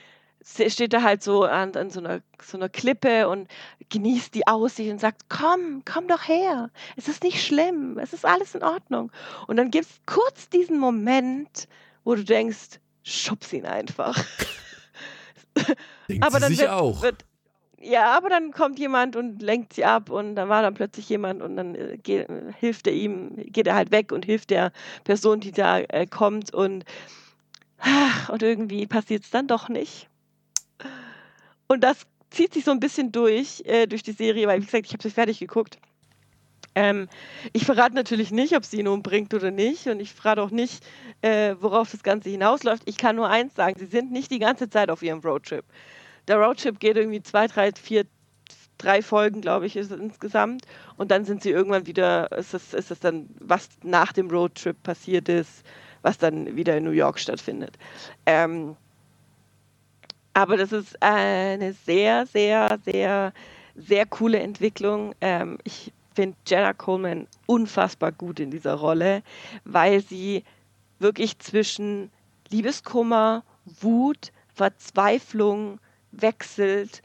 [0.44, 3.48] steht da halt so an, an so, einer, so einer Klippe und
[3.90, 6.70] genießt die Aussicht und sagt, komm, komm doch her.
[6.96, 9.12] Es ist nicht schlimm, es ist alles in Ordnung.
[9.46, 11.68] Und dann gibt es kurz diesen Moment,
[12.04, 14.16] wo du denkst, schubs ihn einfach.
[16.08, 17.02] denkt aber dann wird, auch.
[17.02, 17.24] wird
[17.80, 21.42] ja, aber dann kommt jemand und lenkt sie ab und dann war dann plötzlich jemand
[21.42, 22.26] und dann äh, geht,
[22.58, 24.72] hilft er ihm, geht er halt weg und hilft der
[25.04, 26.84] Person, die da äh, kommt und
[28.32, 30.08] und irgendwie passiert es dann doch nicht.
[31.68, 34.86] Und das zieht sich so ein bisschen durch äh, durch die Serie, weil wie gesagt,
[34.86, 35.78] ich habe sie fertig geguckt.
[36.74, 37.08] Ähm,
[37.52, 40.84] ich verrate natürlich nicht, ob sie ihn umbringt oder nicht und ich verrate auch nicht,
[41.22, 42.82] äh, worauf das Ganze hinausläuft.
[42.86, 45.64] Ich kann nur eins sagen, sie sind nicht die ganze Zeit auf ihrem Roadtrip.
[46.28, 48.04] Der Roadtrip geht irgendwie zwei, drei, vier,
[48.76, 50.66] drei Folgen, glaube ich, ist es insgesamt.
[50.96, 54.80] Und dann sind sie irgendwann wieder, ist es, ist es dann, was nach dem Roadtrip
[54.82, 55.64] passiert ist,
[56.02, 57.76] was dann wieder in New York stattfindet.
[58.24, 58.76] Ähm,
[60.34, 63.32] aber das ist eine sehr, sehr, sehr,
[63.74, 65.14] sehr coole Entwicklung.
[65.20, 69.22] Ähm, ich finde Jenna Coleman unfassbar gut in dieser Rolle,
[69.64, 70.44] weil sie
[70.98, 72.10] wirklich zwischen
[72.50, 73.44] Liebeskummer,
[73.80, 75.78] Wut, Verzweiflung
[76.12, 77.02] wechselt.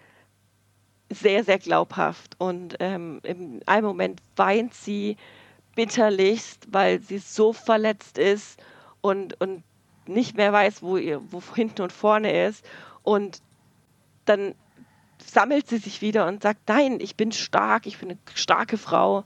[1.09, 2.35] Sehr, sehr glaubhaft.
[2.39, 5.17] Und ähm, in einem Moment weint sie
[5.75, 8.59] bitterlichst, weil sie so verletzt ist
[9.01, 9.63] und, und
[10.07, 12.65] nicht mehr weiß, wo, ihr, wo hinten und vorne ist.
[13.03, 13.41] Und
[14.25, 14.55] dann
[15.23, 19.23] sammelt sie sich wieder und sagt, nein, ich bin stark, ich bin eine starke Frau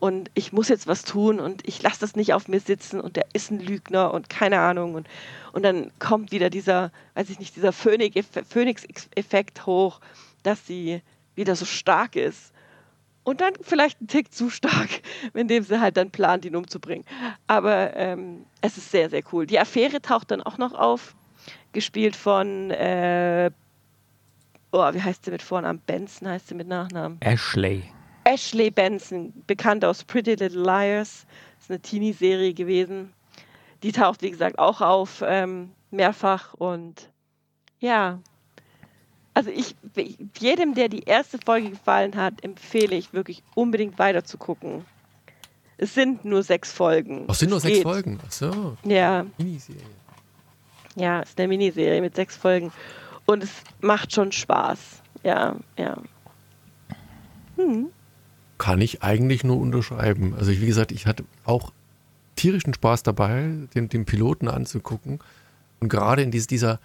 [0.00, 3.16] und ich muss jetzt was tun und ich lasse das nicht auf mir sitzen und
[3.16, 4.94] der ist ein Lügner und keine Ahnung.
[4.94, 5.06] Und,
[5.52, 10.00] und dann kommt wieder dieser, weiß ich nicht, dieser Phönix-Effekt hoch,
[10.42, 11.02] dass sie
[11.34, 12.52] wieder so stark ist.
[13.22, 14.88] Und dann vielleicht ein Tick zu stark,
[15.34, 17.04] indem sie halt dann plant, ihn umzubringen.
[17.46, 19.46] Aber ähm, es ist sehr, sehr cool.
[19.46, 21.14] Die Affäre taucht dann auch noch auf,
[21.72, 23.50] gespielt von, äh,
[24.72, 25.80] oh, wie heißt sie mit Vornamen?
[25.86, 27.18] Benson heißt sie mit Nachnamen.
[27.20, 27.84] Ashley.
[28.24, 31.26] Ashley Benson, bekannt aus Pretty Little Liars,
[31.60, 33.12] ist eine Teenie-Serie gewesen.
[33.82, 37.08] Die taucht, wie gesagt, auch auf, ähm, mehrfach und
[37.80, 38.18] ja.
[39.32, 39.74] Also ich,
[40.38, 44.84] jedem, der die erste Folge gefallen hat, empfehle ich wirklich unbedingt weiter zu gucken.
[45.78, 47.24] Es sind nur sechs Folgen.
[47.26, 47.82] Ach, sind nur Es sechs geht.
[47.84, 48.18] Folgen.
[48.26, 49.80] Ach so, Ja, Miniserie.
[50.96, 52.72] Ja, es ist eine Miniserie mit sechs Folgen
[53.26, 55.02] und es macht schon Spaß.
[55.22, 55.96] Ja, ja.
[57.56, 57.86] Hm.
[58.58, 60.34] Kann ich eigentlich nur unterschreiben.
[60.36, 61.72] Also, ich, wie gesagt, ich hatte auch
[62.36, 65.20] tierischen Spaß dabei, den, den Piloten anzugucken.
[65.80, 66.80] Und gerade in dies, dieser,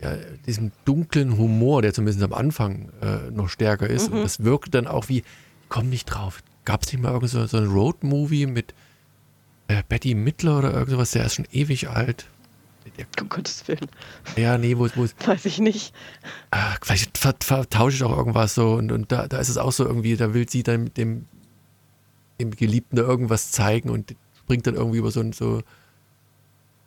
[0.00, 0.14] ja,
[0.46, 4.10] diesem dunklen Humor, der zumindest am Anfang äh, noch stärker ist.
[4.10, 5.22] Und das wirkt dann auch wie,
[5.68, 6.42] komm nicht drauf.
[6.64, 8.74] Gab es nicht mal irgend so, so ein Road-Movie mit
[9.68, 11.12] äh, Betty Midler oder irgendwas?
[11.12, 12.26] Der ist schon ewig alt.
[13.20, 13.88] Um Gottes Willen.
[14.36, 15.94] ja, nee, wo, wo, Weiß ich nicht.
[16.50, 19.72] Ah, vielleicht ver vertausche ich auch irgendwas so und, und da, da ist es auch
[19.72, 21.26] so irgendwie, da will sie dann dem,
[22.40, 25.62] dem Geliebten da irgendwas zeigen und springt dann irgendwie über so, ein- so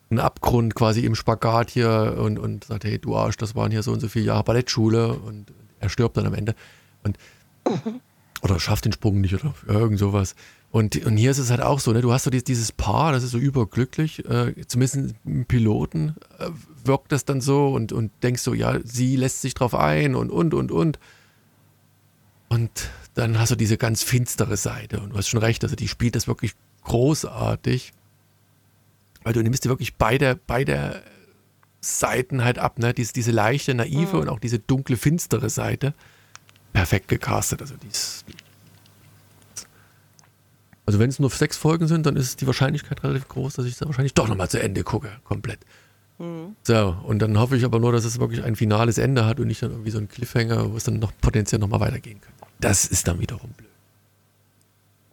[0.09, 3.83] einen Abgrund quasi im Spagat hier und, und sagt, hey du Arsch, das waren hier
[3.83, 6.55] so und so viele Jahre Ballettschule und er stirbt dann am Ende
[7.03, 7.17] und
[8.41, 10.35] oder schafft den Sprung nicht oder irgend sowas.
[10.71, 12.01] Und, und hier ist es halt auch so, ne?
[12.01, 16.49] du hast so dieses, dieses Paar, das ist so überglücklich, äh, zumindest im Piloten äh,
[16.85, 20.29] wirkt das dann so und, und denkst so, ja, sie lässt sich drauf ein und,
[20.29, 20.99] und, und, und.
[22.49, 25.87] Und dann hast du diese ganz finstere Seite und du hast schon recht, also die
[25.87, 26.53] spielt das wirklich
[26.83, 27.93] großartig,
[29.23, 31.01] weil du nimmst dir wirklich beide, beide
[31.81, 32.93] Seiten halt ab, ne?
[32.93, 34.21] Diese, diese leichte, naive Mhm.
[34.21, 35.93] und auch diese dunkle, finstere Seite.
[36.73, 38.25] Perfekt gecastet, also die ist,
[40.89, 43.73] also wenn es nur sechs Folgen sind, dann ist die Wahrscheinlichkeit relativ groß, dass ich
[43.73, 45.59] es dann wahrscheinlich doch nochmal zu Ende gucke, komplett.
[46.17, 46.55] Hm.
[46.63, 49.45] So, und dann hoffe ich aber nur, dass es wirklich ein finales Ende hat und
[49.45, 52.43] nicht dann irgendwie so ein Cliffhanger, wo es dann noch potenziell nochmal weitergehen könnte.
[52.59, 53.69] Das ist dann wiederum blöd.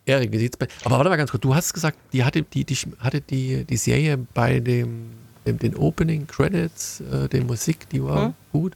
[0.06, 0.66] Erik, wie sieht's bei.
[0.86, 3.76] Aber warte mal ganz kurz, du hast gesagt, die hatte die, die hatte die, die
[3.76, 5.10] Serie bei dem,
[5.46, 8.34] dem den Opening Credits, äh, der Musik, die war Hm?
[8.52, 8.72] gut.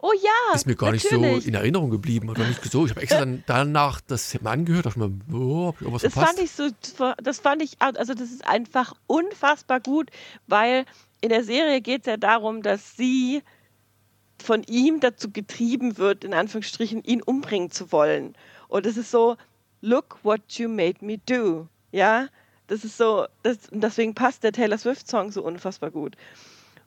[0.00, 1.44] Oh ja, Ist mir gar nicht natürlich.
[1.44, 2.84] so in Erinnerung geblieben oder nicht so.
[2.84, 6.12] Ich habe extra dann danach das mal angehört, dachte mir, oh, hab ich irgendwas Das
[6.12, 6.36] verpasst?
[6.36, 10.10] fand ich so, das fand ich, also das ist einfach unfassbar gut,
[10.46, 10.84] weil
[11.20, 13.42] in der Serie geht es ja darum, dass sie
[14.42, 18.34] von ihm dazu getrieben wird, in Anführungsstrichen, ihn umbringen zu wollen.
[18.68, 19.36] Und es ist so,
[19.80, 21.68] look what you made me do.
[21.92, 22.26] Ja,
[22.66, 26.16] das ist so, das, und deswegen passt der Taylor Swift-Song so unfassbar gut.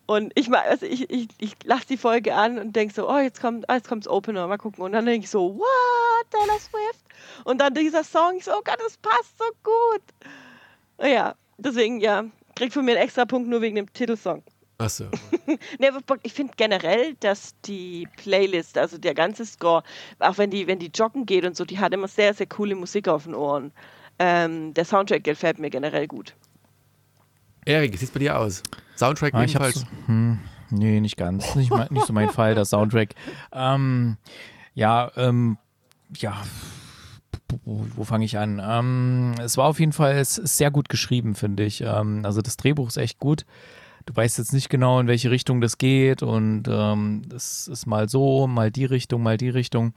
[0.08, 3.42] Und ich also ich, ich, ich lasse die Folge an und denke so, oh, jetzt
[3.42, 4.84] kommt, ah, jetzt kommt's Opener, mal gucken.
[4.84, 7.06] Und dann denke ich so, what, Taylor Swift?
[7.44, 10.04] Und dann dieser Song, ich so, oh Gott, das passt so gut.
[11.02, 12.26] Ja, deswegen, ja,
[12.56, 14.44] kriegt von mir einen extra Punkt nur wegen dem Titelsong.
[14.78, 15.06] Achso.
[15.80, 15.90] nee,
[16.24, 19.84] ich finde generell, dass die Playlist, also der ganze Score,
[20.20, 22.76] auch wenn die, wenn die joggen geht und so, die hat immer sehr, sehr coole
[22.76, 23.72] Musik auf den Ohren.
[24.20, 26.36] Ähm, der Soundtrack gefällt mir generell gut.
[27.66, 28.62] Erik, wie sieht es bei dir aus?
[28.96, 29.86] Soundtrack ah, ebenfalls?
[30.06, 30.40] Hm,
[30.70, 31.56] nee, nicht ganz.
[31.56, 33.16] Nicht, nicht so mein Fall, der Soundtrack.
[33.52, 34.18] Ähm,
[34.76, 35.58] ja, ähm,
[36.16, 36.42] ja,
[37.64, 38.62] wo fange ich an?
[38.64, 41.82] Ähm, es war auf jeden Fall sehr gut geschrieben, finde ich.
[41.82, 43.46] Ähm, also das Drehbuch ist echt gut.
[44.06, 48.08] Du weißt jetzt nicht genau, in welche Richtung das geht und ähm, das ist mal
[48.08, 49.94] so, mal die Richtung, mal die Richtung.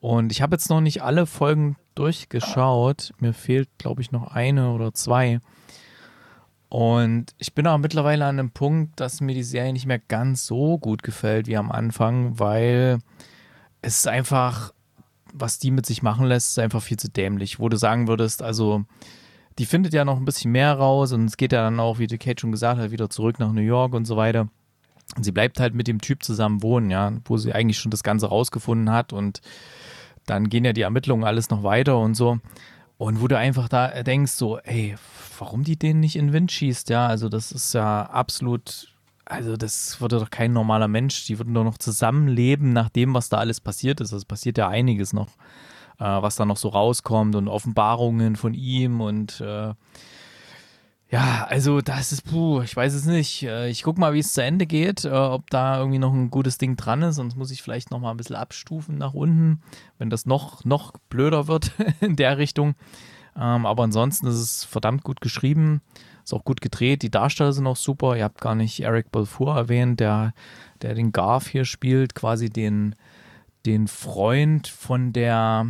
[0.00, 3.12] Und ich habe jetzt noch nicht alle Folgen durchgeschaut.
[3.20, 5.38] Mir fehlt, glaube ich, noch eine oder zwei.
[6.72, 10.46] Und ich bin auch mittlerweile an einem Punkt, dass mir die Serie nicht mehr ganz
[10.46, 13.00] so gut gefällt wie am Anfang, weil
[13.82, 14.72] es ist einfach,
[15.34, 17.60] was die mit sich machen lässt, ist einfach viel zu dämlich.
[17.60, 18.86] Wo du sagen würdest, also
[19.58, 22.06] die findet ja noch ein bisschen mehr raus und es geht ja dann auch, wie
[22.06, 24.48] die Kate schon gesagt hat, wieder zurück nach New York und so weiter.
[25.14, 28.02] Und sie bleibt halt mit dem Typ zusammen wohnen, ja, wo sie eigentlich schon das
[28.02, 29.42] Ganze rausgefunden hat und
[30.24, 32.38] dann gehen ja die Ermittlungen alles noch weiter und so.
[32.96, 34.94] Und wo du einfach da denkst, so, ey,
[35.42, 39.56] warum die den nicht in den Wind schießt, ja, also das ist ja absolut, also
[39.56, 43.38] das würde doch kein normaler Mensch, die würden doch noch zusammenleben nach dem, was da
[43.38, 44.12] alles passiert ist.
[44.12, 45.26] Also passiert ja einiges noch,
[45.98, 49.74] äh, was da noch so rauskommt und Offenbarungen von ihm und äh,
[51.10, 53.42] ja, also das ist, puh, ich weiß es nicht.
[53.42, 56.30] Äh, ich gucke mal, wie es zu Ende geht, äh, ob da irgendwie noch ein
[56.30, 57.16] gutes Ding dran ist.
[57.16, 59.60] Sonst muss ich vielleicht noch mal ein bisschen abstufen nach unten,
[59.98, 62.76] wenn das noch, noch blöder wird in der Richtung.
[63.36, 65.80] Ähm, aber ansonsten ist es verdammt gut geschrieben,
[66.24, 67.02] ist auch gut gedreht.
[67.02, 68.16] Die Darsteller sind auch super.
[68.16, 70.34] Ihr habt gar nicht Eric Balfour erwähnt, der,
[70.82, 72.94] der den Garf hier spielt, quasi den,
[73.66, 75.66] den Freund von der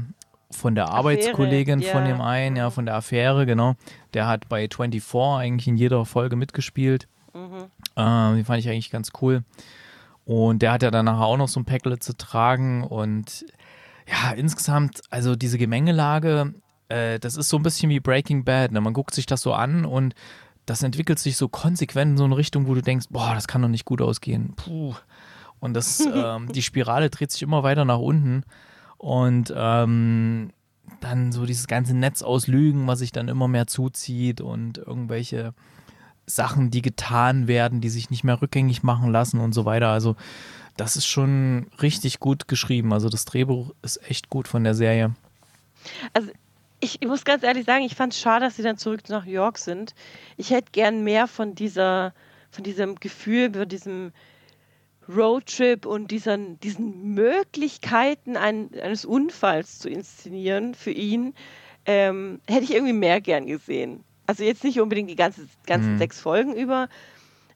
[0.50, 1.92] von der Arbeitskollegin ja.
[1.92, 3.74] von dem einen, ja, von der Affäre, genau.
[4.12, 7.08] Der hat bei 24 eigentlich in jeder Folge mitgespielt.
[7.32, 7.70] Mhm.
[7.96, 9.44] Äh, die fand ich eigentlich ganz cool.
[10.24, 12.84] Und der hat ja dann nachher auch noch so ein Päckle zu tragen.
[12.84, 13.44] Und
[14.06, 16.54] ja, insgesamt, also diese Gemengelage,
[16.92, 18.72] äh, das ist so ein bisschen wie Breaking Bad.
[18.72, 18.80] Ne?
[18.80, 20.14] Man guckt sich das so an und
[20.66, 23.62] das entwickelt sich so konsequent in so eine Richtung, wo du denkst, boah, das kann
[23.62, 24.54] doch nicht gut ausgehen.
[24.54, 24.94] Puh.
[25.58, 28.44] Und das, ähm, die Spirale dreht sich immer weiter nach unten.
[28.98, 30.50] Und ähm,
[31.00, 35.54] dann so dieses ganze Netz aus Lügen, was sich dann immer mehr zuzieht und irgendwelche
[36.26, 39.88] Sachen, die getan werden, die sich nicht mehr rückgängig machen lassen und so weiter.
[39.88, 40.14] Also
[40.76, 42.92] das ist schon richtig gut geschrieben.
[42.92, 45.14] Also das Drehbuch ist echt gut von der Serie.
[46.12, 46.30] Also
[46.82, 49.24] ich, ich muss ganz ehrlich sagen, ich fand es schade, dass sie dann zurück nach
[49.24, 49.94] New York sind.
[50.36, 52.12] Ich hätte gern mehr von dieser,
[52.50, 54.12] von diesem Gefühl, von diesem
[55.08, 61.34] Roadtrip und diesen, diesen Möglichkeiten ein, eines Unfalls zu inszenieren für ihn,
[61.86, 64.02] ähm, hätte ich irgendwie mehr gern gesehen.
[64.26, 65.98] Also jetzt nicht unbedingt die ganze, ganzen mhm.
[65.98, 66.88] sechs Folgen über,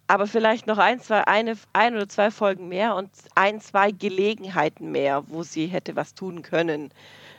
[0.07, 4.93] aber vielleicht noch ein, zwei, eine, ein oder zwei Folgen mehr und ein, zwei Gelegenheiten
[4.93, 6.93] mehr, wo sie hätte was tun können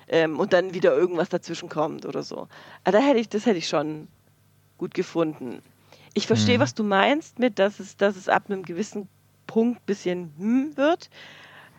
[0.08, 2.48] ähm, und dann wieder irgendwas dazwischen kommt oder so.
[2.84, 4.08] Aber da hätte ich, das hätte ich schon
[4.78, 5.62] gut gefunden.
[6.14, 6.62] Ich verstehe, mhm.
[6.62, 9.08] was du meinst mit, dass es, dass es ab einem gewissen
[9.46, 11.10] Punkt ein bisschen hm wird.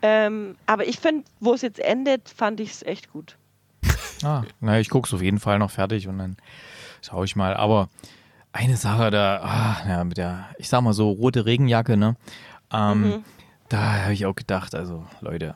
[0.00, 3.36] Ähm, aber ich finde, wo es jetzt endet, fand ich es echt gut.
[4.24, 6.36] Ah, na, ich gucke es auf jeden Fall noch fertig und dann
[7.02, 7.54] schaue ich mal.
[7.54, 7.88] Aber
[8.50, 12.16] eine Sache da, ah, ja, mit der, ich sag mal so, rote Regenjacke, ne?
[12.72, 13.24] Ähm, mhm.
[13.68, 15.54] Da habe ich auch gedacht, also Leute.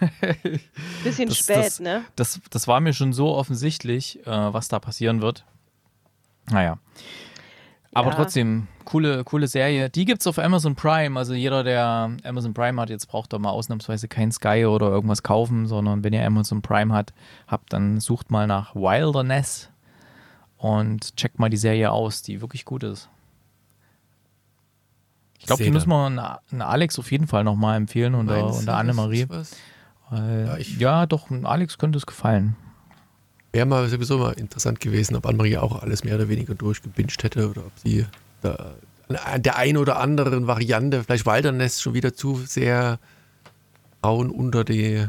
[1.04, 2.04] Bisschen das, spät, das, ne?
[2.16, 5.44] Das, das war mir schon so offensichtlich, äh, was da passieren wird.
[6.50, 6.78] Naja.
[7.92, 8.16] Aber ja.
[8.16, 9.90] trotzdem, coole, coole Serie.
[9.90, 11.18] Die gibt es auf Amazon Prime.
[11.18, 15.22] Also jeder, der Amazon Prime hat, jetzt braucht er mal ausnahmsweise kein Sky oder irgendwas
[15.22, 17.12] kaufen, sondern wenn ihr Amazon Prime hat,
[17.46, 19.70] habt, dann sucht mal nach Wilderness
[20.56, 23.08] und checkt mal die Serie aus, die wirklich gut ist.
[25.40, 29.26] Ich glaube, die müssen wir einen Alex auf jeden Fall nochmal empfehlen und der Annemarie.
[30.12, 32.56] Ja, ja, doch, Alex könnte es gefallen.
[33.52, 37.50] Wäre mal sowieso mal interessant gewesen, ob Anne-Marie auch alles mehr oder weniger durchgebinscht hätte
[37.50, 38.06] oder ob sie
[38.42, 38.74] da
[39.08, 43.00] an der einen oder anderen Variante, vielleicht Waldernest schon wieder zu sehr
[44.00, 45.04] Frauen unter die,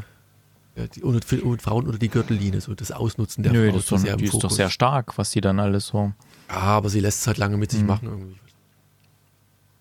[0.76, 1.24] ja, die unter,
[1.60, 3.76] Frauen unter die Gürtellinie, so das Ausnutzen der Nö, Frau.
[3.76, 6.12] Das so sehr die ist doch sehr stark, was sie dann alles so.
[6.48, 7.86] Ja, aber sie lässt es halt lange mit sich mhm.
[7.86, 8.36] machen irgendwie.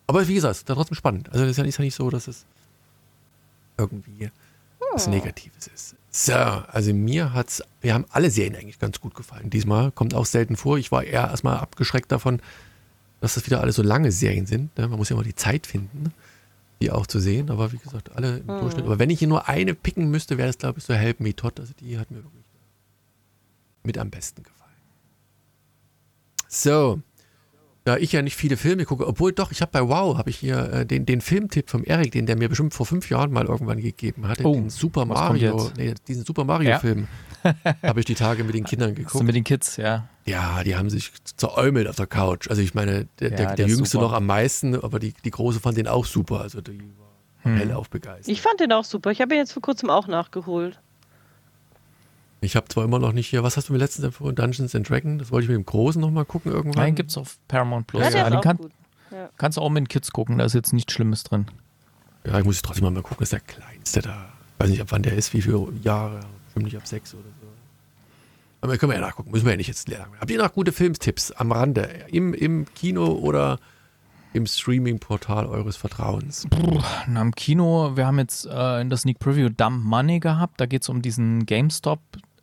[0.08, 1.30] Aber wie gesagt, ist trotzdem spannend.
[1.32, 2.46] Also es ist ja nicht, ist ja nicht so, dass es
[3.78, 4.32] irgendwie
[4.94, 5.96] was Negatives ist.
[6.12, 9.50] So, also mir hat's, wir haben alle Serien eigentlich ganz gut gefallen.
[9.50, 10.78] Diesmal kommt auch selten vor.
[10.78, 12.42] Ich war eher erstmal abgeschreckt davon,
[13.22, 14.78] dass das wieder alle so lange Serien sind.
[14.78, 14.88] Ne?
[14.90, 16.14] Man muss ja immer die Zeit finden,
[16.82, 17.50] die auch zu sehen.
[17.50, 18.60] Aber wie gesagt, alle im Mhm.
[18.60, 18.86] Durchschnitt.
[18.86, 21.34] Aber wenn ich hier nur eine picken müsste, wäre es, glaube ich, so Help Me
[21.34, 21.60] Todd.
[21.60, 22.44] Also die hat mir wirklich
[23.84, 24.60] mit am besten gefallen.
[26.50, 27.00] So.
[27.84, 30.38] Da ich ja nicht viele Filme gucke, obwohl doch, ich habe bei Wow, habe ich
[30.38, 33.46] hier äh, den, den Filmtipp vom Erik, den der mir bestimmt vor fünf Jahren mal
[33.48, 37.08] irgendwann gegeben hatte, Oh, den Super Mario, nee, diesen Super Mario-Film,
[37.84, 39.24] habe ich die Tage mit den Kindern Hast du geguckt.
[39.26, 40.08] mit den Kids, ja.
[40.28, 42.48] Ja, die haben sich zeräumelt auf der Couch.
[42.52, 44.04] Also ich meine, der, Ja, der, der der Jüngste super.
[44.06, 46.42] noch am meisten, aber die, die Große fand den auch super.
[46.42, 47.08] Also die war
[47.44, 47.56] Hm.
[47.58, 48.28] hellauf begeistert.
[48.28, 49.10] Ich fand den auch super.
[49.10, 50.80] Ich habe ihn jetzt vor kurzem auch nachgeholt.
[52.44, 54.36] Ich habe zwar immer noch nicht hier, was hast du mir letztens empfohlen?
[54.36, 55.20] Dungeons and Dragons?
[55.20, 56.84] Das wollte ich mit dem Großen nochmal gucken irgendwann.
[56.84, 58.02] Nein, gibt's auf Paramount Plus.
[58.02, 58.58] Ja, Ja, den kann.
[59.12, 59.30] Ja.
[59.38, 61.46] kannst du auch mit den Kids gucken, da ist jetzt nichts Schlimmes drin.
[62.26, 64.30] Ja, ich muss jetzt trotzdem mal gucken, das ist der Kleinste da.
[64.56, 66.22] Ich weiß nicht, ab wann der ist, wie viele Jahre.
[66.54, 67.48] Bestimmt ab sechs oder so.
[68.62, 70.12] Aber können wir ja nachgucken, müssen wir ja nicht jetzt lernen.
[70.20, 71.90] Habt ihr noch gute Filmtipps am Rande?
[72.10, 73.60] Im, im Kino oder
[74.34, 76.48] im Streaming-Portal eures Vertrauens?
[77.08, 80.62] Na, im Kino, wir haben jetzt äh, in der Sneak Preview Dump Money gehabt.
[80.62, 81.46] Da geht es um diesen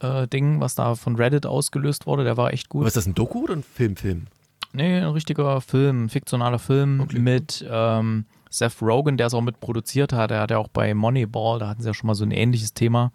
[0.00, 2.24] GameStop-Ding, was da von Reddit ausgelöst wurde.
[2.24, 2.82] Der war echt gut.
[2.82, 4.26] Aber ist das ein Doku oder ein Filmfilm?
[4.72, 7.18] Nee, ein richtiger Film, ein fiktionaler Film Okay.
[7.18, 10.30] mit ähm, Seth Rogen, der es auch mit produziert hat.
[10.30, 12.74] Der hat ja auch bei Moneyball, da hatten sie ja schon mal so ein ähnliches
[12.74, 13.10] Thema.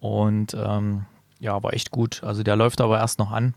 [0.00, 1.04] Und ähm,
[1.40, 2.22] ja, war echt gut.
[2.24, 3.54] Also der läuft aber erst noch an.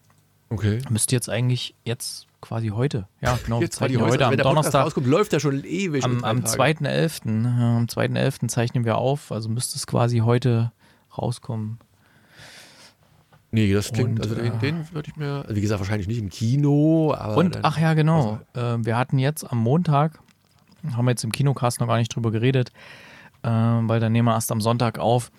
[0.50, 0.80] Okay.
[0.90, 3.08] Müsste jetzt eigentlich jetzt quasi heute.
[3.22, 3.62] Ja, genau.
[3.62, 4.86] Jetzt zeichnen wir heute, wenn am Donnerstag.
[4.86, 6.04] rauskommt, läuft der schon ewig.
[6.04, 6.86] Am, am Tagen.
[6.86, 7.44] 2.11.
[7.44, 8.48] ja, Am 2.11.
[8.50, 10.72] zeichnen wir auf, also müsste es quasi heute
[11.18, 11.80] rauskommen.
[13.56, 16.10] Nee, das klingt, Und, also den, äh, den würde ich mir, also wie gesagt, wahrscheinlich
[16.10, 17.38] nicht im Kino, aber.
[17.38, 18.40] Und dann, ach ja, genau.
[18.54, 20.20] Äh, wir hatten jetzt am Montag,
[20.92, 22.72] haben wir jetzt im Kinocast noch gar nicht drüber geredet,
[23.44, 25.32] äh, weil dann nehmen wir erst am Sonntag auf,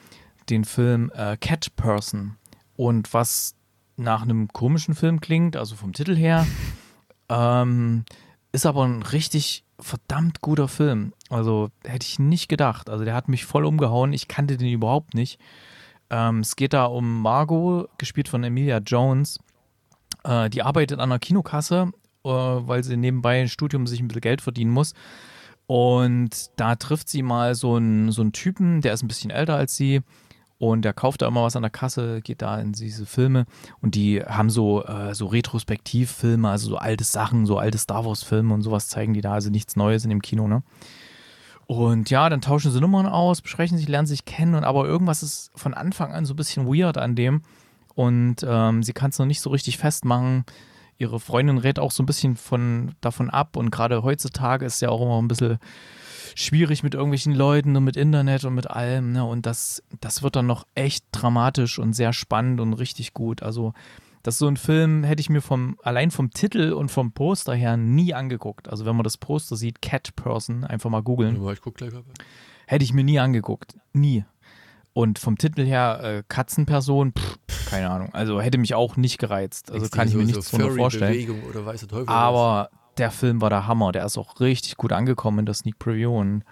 [0.48, 2.36] den Film äh, Cat Person.
[2.74, 3.54] Und was
[3.98, 6.46] nach einem komischen Film klingt, also vom Titel her,
[7.28, 8.06] ähm,
[8.52, 11.12] ist aber ein richtig verdammt guter Film.
[11.28, 12.88] Also hätte ich nicht gedacht.
[12.88, 14.14] Also der hat mich voll umgehauen.
[14.14, 15.38] Ich kannte den überhaupt nicht.
[16.10, 19.38] Ähm, es geht da um Margot, gespielt von Emilia Jones.
[20.24, 21.90] Äh, die arbeitet an einer Kinokasse,
[22.24, 24.94] äh, weil sie nebenbei ein Studium sich ein bisschen Geld verdienen muss.
[25.66, 29.56] Und da trifft sie mal so einen, so einen Typen, der ist ein bisschen älter
[29.56, 30.00] als sie.
[30.58, 33.44] Und der kauft da immer was an der Kasse, geht da in diese Filme.
[33.82, 38.54] Und die haben so, äh, so Retrospektivfilme, also so alte Sachen, so alte Star Wars-Filme
[38.54, 39.34] und sowas zeigen die da.
[39.34, 40.62] Also nichts Neues in dem Kino, ne?
[41.66, 44.54] Und ja, dann tauschen sie Nummern aus, besprechen sich, lernen sich kennen.
[44.54, 47.42] Und aber irgendwas ist von Anfang an so ein bisschen weird an dem.
[47.94, 50.44] Und ähm, sie kann es noch nicht so richtig festmachen.
[50.98, 53.56] Ihre Freundin rät auch so ein bisschen von, davon ab.
[53.56, 55.58] Und gerade heutzutage ist ja auch immer ein bisschen
[56.36, 59.12] schwierig mit irgendwelchen Leuten und mit Internet und mit allem.
[59.12, 59.24] Ne?
[59.24, 63.42] Und das, das wird dann noch echt dramatisch und sehr spannend und richtig gut.
[63.42, 63.72] Also,
[64.26, 67.54] das ist so ein Film, hätte ich mir vom, allein vom Titel und vom Poster
[67.54, 68.68] her nie angeguckt.
[68.68, 71.92] Also, wenn man das Poster sieht, Cat Person, einfach mal googeln, Ja, ich guck gleich
[71.92, 72.02] mal.
[72.66, 73.76] hätte ich mir nie angeguckt.
[73.92, 74.24] Nie.
[74.92, 77.38] Und vom Titel her, äh, Katzenperson, pff,
[77.70, 78.12] keine Ahnung.
[78.14, 79.70] Also hätte mich auch nicht gereizt.
[79.70, 81.30] Also kann ich mir nichts drunter vorstellen.
[82.06, 83.92] Aber der Film war der Hammer.
[83.92, 86.18] Der ist auch richtig gut angekommen in der Sneak Preview.
[86.18, 86.42] Und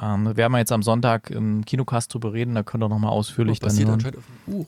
[0.00, 2.54] ähm, wir werden jetzt am Sonntag im Kinocast drüber reden.
[2.54, 4.66] Da könnt ihr nochmal ausführlich dann basiert anscheinend auf einem Buch.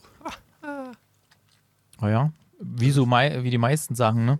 [2.03, 2.31] Oh ja.
[2.63, 4.39] Wie, so mei wie die meisten Sachen, ne?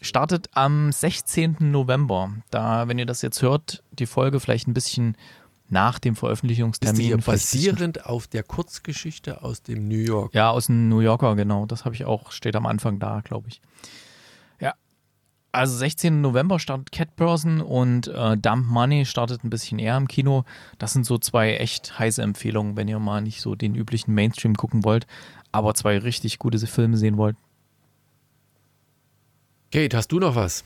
[0.00, 1.56] Startet am 16.
[1.60, 2.32] November.
[2.50, 5.16] Da, wenn ihr das jetzt hört, die Folge vielleicht ein bisschen
[5.68, 7.16] nach dem ist Veröffentlichungstermin.
[7.16, 10.34] bisschen- basierend auf der Kurzgeschichte aus dem New York.
[10.34, 11.66] Ja, aus dem New Yorker, genau.
[11.66, 13.60] Das habe ich auch, steht am Anfang da, glaube ich.
[14.60, 14.74] Ja.
[15.50, 16.20] Also 16.
[16.22, 20.44] November startet Cat Person und äh, Dump Money startet ein bisschen eher im Kino.
[20.78, 24.54] Das sind so zwei echt heiße Empfehlungen, wenn ihr mal nicht so den üblichen Mainstream
[24.54, 25.06] gucken wollt,
[25.52, 27.36] aber zwei richtig gute Filme sehen wollt.
[29.72, 30.64] Kate, hast du noch was?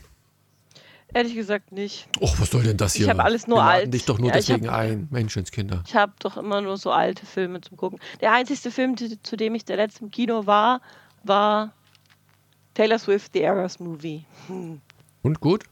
[1.13, 2.07] Ehrlich gesagt nicht.
[2.19, 3.09] Och, was soll denn das Ich hier?
[3.09, 3.93] hab alles nur Wir alt.
[3.93, 5.07] dich doch nur Ja, ich deswegen hab- ein.
[5.09, 5.83] Menschenskinder.
[5.87, 7.99] Ich habe doch immer nur so alte Filme zum Gucken.
[8.19, 10.81] Der einzige Film, zu dem ich der letzte im Kino war,
[11.23, 11.71] war
[12.73, 14.25] Taylor Swift, The Eras Movie.
[14.47, 14.81] Hm.
[15.21, 15.63] Und gut?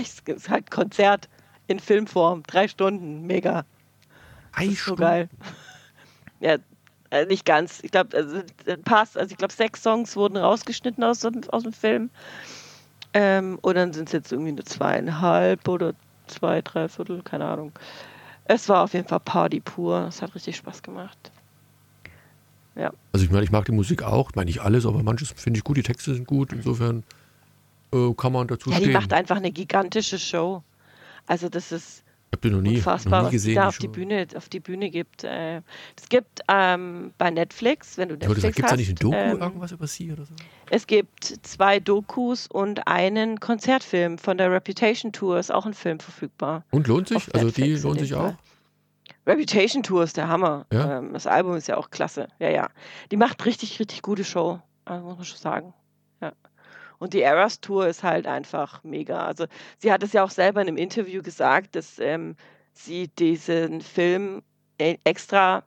[0.00, 1.28] Es ist halt Konzert
[1.68, 2.42] in Filmform.
[2.44, 3.24] Drei Stunden.
[3.26, 3.64] Mega.
[4.52, 5.00] Ei, So Stunden.
[5.00, 5.28] geil.
[6.40, 6.56] Ja,
[7.12, 7.80] äh, nicht ganz.
[7.84, 9.16] Ich glaube, also, äh, passt.
[9.18, 12.10] Also ich glaube, sechs Songs wurden rausgeschnitten aus, dem- aus dem Film.
[13.14, 15.92] Ähm, und dann sind es jetzt irgendwie nur zweieinhalb oder
[16.26, 17.72] zwei, drei Viertel, keine Ahnung.
[18.46, 20.06] Es war auf jeden Fall Party pur.
[20.08, 21.30] Es hat richtig Spaß gemacht.
[23.12, 24.30] Also ich meine, ich mag die Musik auch.
[24.30, 25.76] Ich meine nicht alles, aber manches finde ich gut.
[25.76, 26.52] Die Texte sind gut.
[26.54, 27.04] Insofern
[27.92, 28.94] äh, kann man dazu Ja, die stehen.
[28.94, 30.62] macht einfach eine gigantische Show.
[31.26, 32.01] Also das ist
[32.32, 33.54] Ich habe den noch nie, Unfassbar, noch nie was gesehen.
[33.56, 33.88] da die auf die.
[33.88, 35.22] Bühne, auf die Bühne gibt.
[35.22, 35.58] Äh,
[35.96, 39.38] Es gibt ähm, bei Netflix, wenn du Netflix gibt es da nicht ein Doku, ähm,
[39.38, 40.32] irgendwas über sie oder so?
[40.70, 46.00] es gibt zwei Dokus und einen Konzertfilm von der Reputation Tour, ist auch ein Film
[46.00, 46.64] verfügbar.
[46.70, 47.34] Und lohnt sich?
[47.34, 48.30] Also die lohnt sich Fall.
[48.30, 48.34] auch?
[49.26, 50.64] Reputation Tour ist der Hammer.
[50.72, 50.98] Ja?
[50.98, 52.28] Ähm, das Album ist ja auch klasse.
[52.38, 52.70] Ja, ja.
[53.10, 54.58] Die macht richtig, richtig gute Show.
[54.86, 55.74] Also muss man schon sagen.
[56.22, 56.32] Ja.
[57.02, 59.26] Und die Eras Tour ist halt einfach mega.
[59.26, 59.46] Also
[59.78, 62.36] sie hat es ja auch selber in einem Interview gesagt, dass ähm,
[62.74, 64.44] sie diesen Film
[64.78, 65.64] e- extra,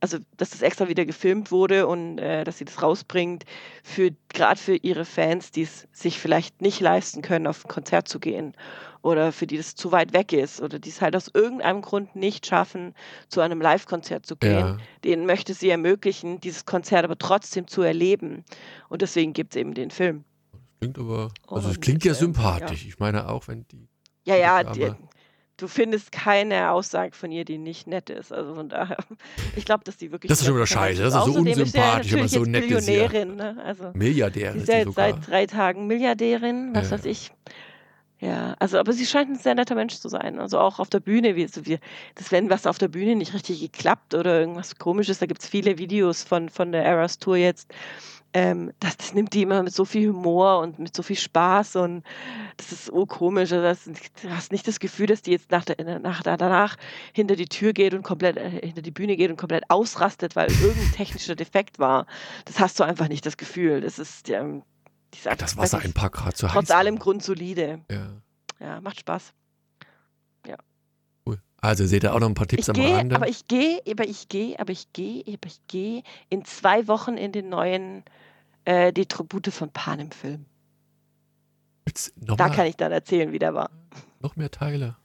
[0.00, 3.44] also dass das extra wieder gefilmt wurde und äh, dass sie das rausbringt,
[3.84, 8.08] für gerade für ihre Fans, die es sich vielleicht nicht leisten können, auf ein Konzert
[8.08, 8.56] zu gehen
[9.02, 12.16] oder für die das zu weit weg ist oder die es halt aus irgendeinem Grund
[12.16, 12.92] nicht schaffen,
[13.28, 14.50] zu einem Live-Konzert zu gehen.
[14.50, 14.78] Ja.
[15.04, 18.44] Denen möchte sie ermöglichen, dieses Konzert aber trotzdem zu erleben.
[18.88, 20.24] Und deswegen gibt es eben den Film.
[20.82, 22.86] Klingt aber, also es klingt ja sympathisch.
[22.86, 23.88] Ich meine auch, wenn die,
[24.24, 24.90] Ja, ja, die,
[25.56, 28.32] du findest keine Aussage von ihr, die nicht nett ist.
[28.32, 28.96] Also von daher,
[29.56, 30.28] ich glaube, dass die wirklich.
[30.28, 32.94] Das ist schon wieder scheiße, das ist so unsympathisch, wenn man so nett ist, ja.
[32.94, 33.62] Millionärin, ne?
[33.64, 35.12] Also Milliardäre sie ist ja jetzt sogar.
[35.12, 36.98] seit drei Tagen Milliardärin, was Ja.
[36.98, 37.30] weiß ich.
[38.18, 40.38] Ja, also aber sie scheint ein sehr netter Mensch zu sein.
[40.38, 41.78] Also auch auf der Bühne, wie, so wie
[42.14, 45.48] das wenn was auf der Bühne nicht richtig geklappt oder irgendwas komisches, da gibt es
[45.48, 47.68] viele Videos von, von der Eras Tour jetzt.
[48.34, 51.76] Ähm, das, das nimmt die immer mit so viel Humor und mit so viel Spaß
[51.76, 52.02] und
[52.56, 53.52] das ist so komisch.
[53.52, 56.76] Also das, du hast nicht das Gefühl, dass die jetzt nach der, nach, danach
[57.12, 60.50] hinter die Tür geht und komplett äh, hinter die Bühne geht und komplett ausrastet, weil
[60.50, 62.06] irgendein technischer Defekt war.
[62.46, 63.80] Das hast du einfach nicht das Gefühl.
[63.82, 64.62] Das ist ähm,
[65.14, 66.54] die sagt, Das Wasser ein paar Grad zu heiß.
[66.54, 67.80] trotz allem grundsolide.
[67.90, 68.12] Ja,
[68.60, 69.34] Ja, macht Spaß.
[71.62, 73.14] Also seht ihr auch noch ein paar Tipps Ich am gehe, Rande.
[73.16, 77.16] aber ich gehe, aber ich gehe, aber ich gehe, aber ich gehe in zwei Wochen
[77.16, 78.02] in den neuen
[78.64, 80.44] äh, die Tribute von Panem Film.
[81.86, 83.70] Jetzt noch, Da kann ich dann erzählen, wie der war.
[84.20, 84.96] noch mehr Teile.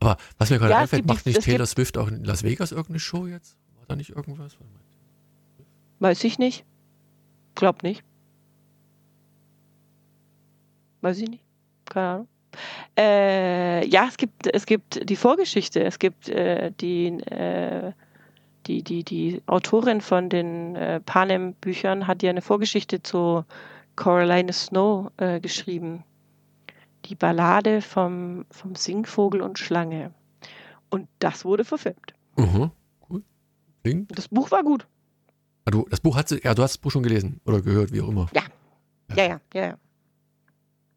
[0.00, 2.98] Aber was mir gerade Ja, einfällt, macht nicht Taylor Swift auch in Las Vegas irgendeine
[3.00, 3.56] Show jetzt?
[3.76, 4.56] War da nicht irgendwas?
[6.00, 6.64] Weiß ich nicht.
[7.54, 8.02] Glaub nicht.
[11.02, 11.44] Weiß ich nicht.
[11.84, 12.28] Keine Ahnung.
[12.96, 15.82] Äh, ja, es gibt, es gibt die Vorgeschichte.
[15.82, 17.92] Es gibt äh, die, äh,
[18.66, 23.44] die, die, die Autorin von den äh, Panem-Büchern hat ja eine Vorgeschichte zu
[23.96, 26.04] Coraline Snow äh, geschrieben.
[27.06, 30.12] Die Ballade vom, vom Singvogel und Schlange.
[30.88, 32.14] Und das wurde verfilmt.
[32.36, 32.70] Mhm,
[33.10, 33.22] cool.
[34.08, 34.86] Das Buch war gut.
[35.66, 37.92] Ah, du, das Buch hast du, ja, du hast das Buch schon gelesen oder gehört,
[37.92, 38.28] wie auch immer.
[38.34, 38.42] Ja.
[39.14, 39.78] Ja, ja, ja, ja.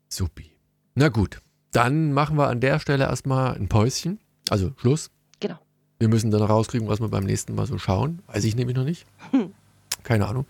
[0.09, 0.51] Supi.
[0.95, 1.39] Na gut,
[1.77, 4.19] dann machen wir an der Stelle erstmal ein Päuschen.
[4.49, 5.11] Also Schluss.
[5.39, 5.59] Genau.
[5.99, 8.21] Wir müssen dann rauskriegen, was wir beim nächsten Mal so schauen.
[8.27, 9.05] Weiß ich nämlich noch nicht.
[9.31, 9.51] Hm.
[10.03, 10.45] Keine Ahnung.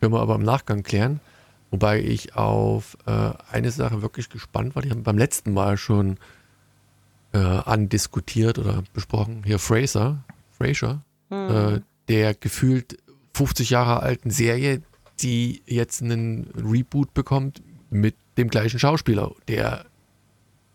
[0.00, 1.20] Können wir aber im Nachgang klären.
[1.70, 4.82] Wobei ich auf äh, eine Sache wirklich gespannt war.
[4.82, 6.18] Die haben beim letzten Mal schon
[7.32, 9.42] äh, andiskutiert oder besprochen.
[9.44, 11.50] Hier Fraser, Fraser, Hm.
[11.76, 12.98] äh, der gefühlt
[13.34, 14.82] 50 Jahre alten Serie,
[15.20, 19.84] die jetzt einen Reboot bekommt mit dem gleichen Schauspieler, der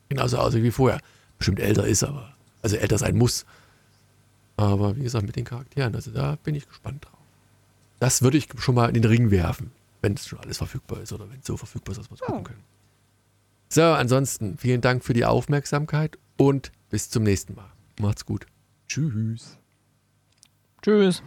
[0.10, 1.00] genauso aussieht wie vorher.
[1.38, 3.46] Bestimmt älter ist, aber also älter sein muss.
[4.58, 7.20] Aber wie gesagt, mit den Charakteren, also da bin ich gespannt drauf.
[8.00, 11.14] Das würde ich schon mal in den Ring werfen, wenn es schon alles verfügbar ist
[11.14, 12.64] oder wenn es so verfügbar ist, dass wir es gucken können.
[13.70, 17.72] So, ansonsten vielen Dank für die Aufmerksamkeit und bis zum nächsten Mal.
[18.00, 18.46] Macht's gut.
[18.88, 19.58] Tschüss.
[20.82, 21.24] Tschüss.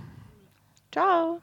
[0.93, 1.43] Ciao.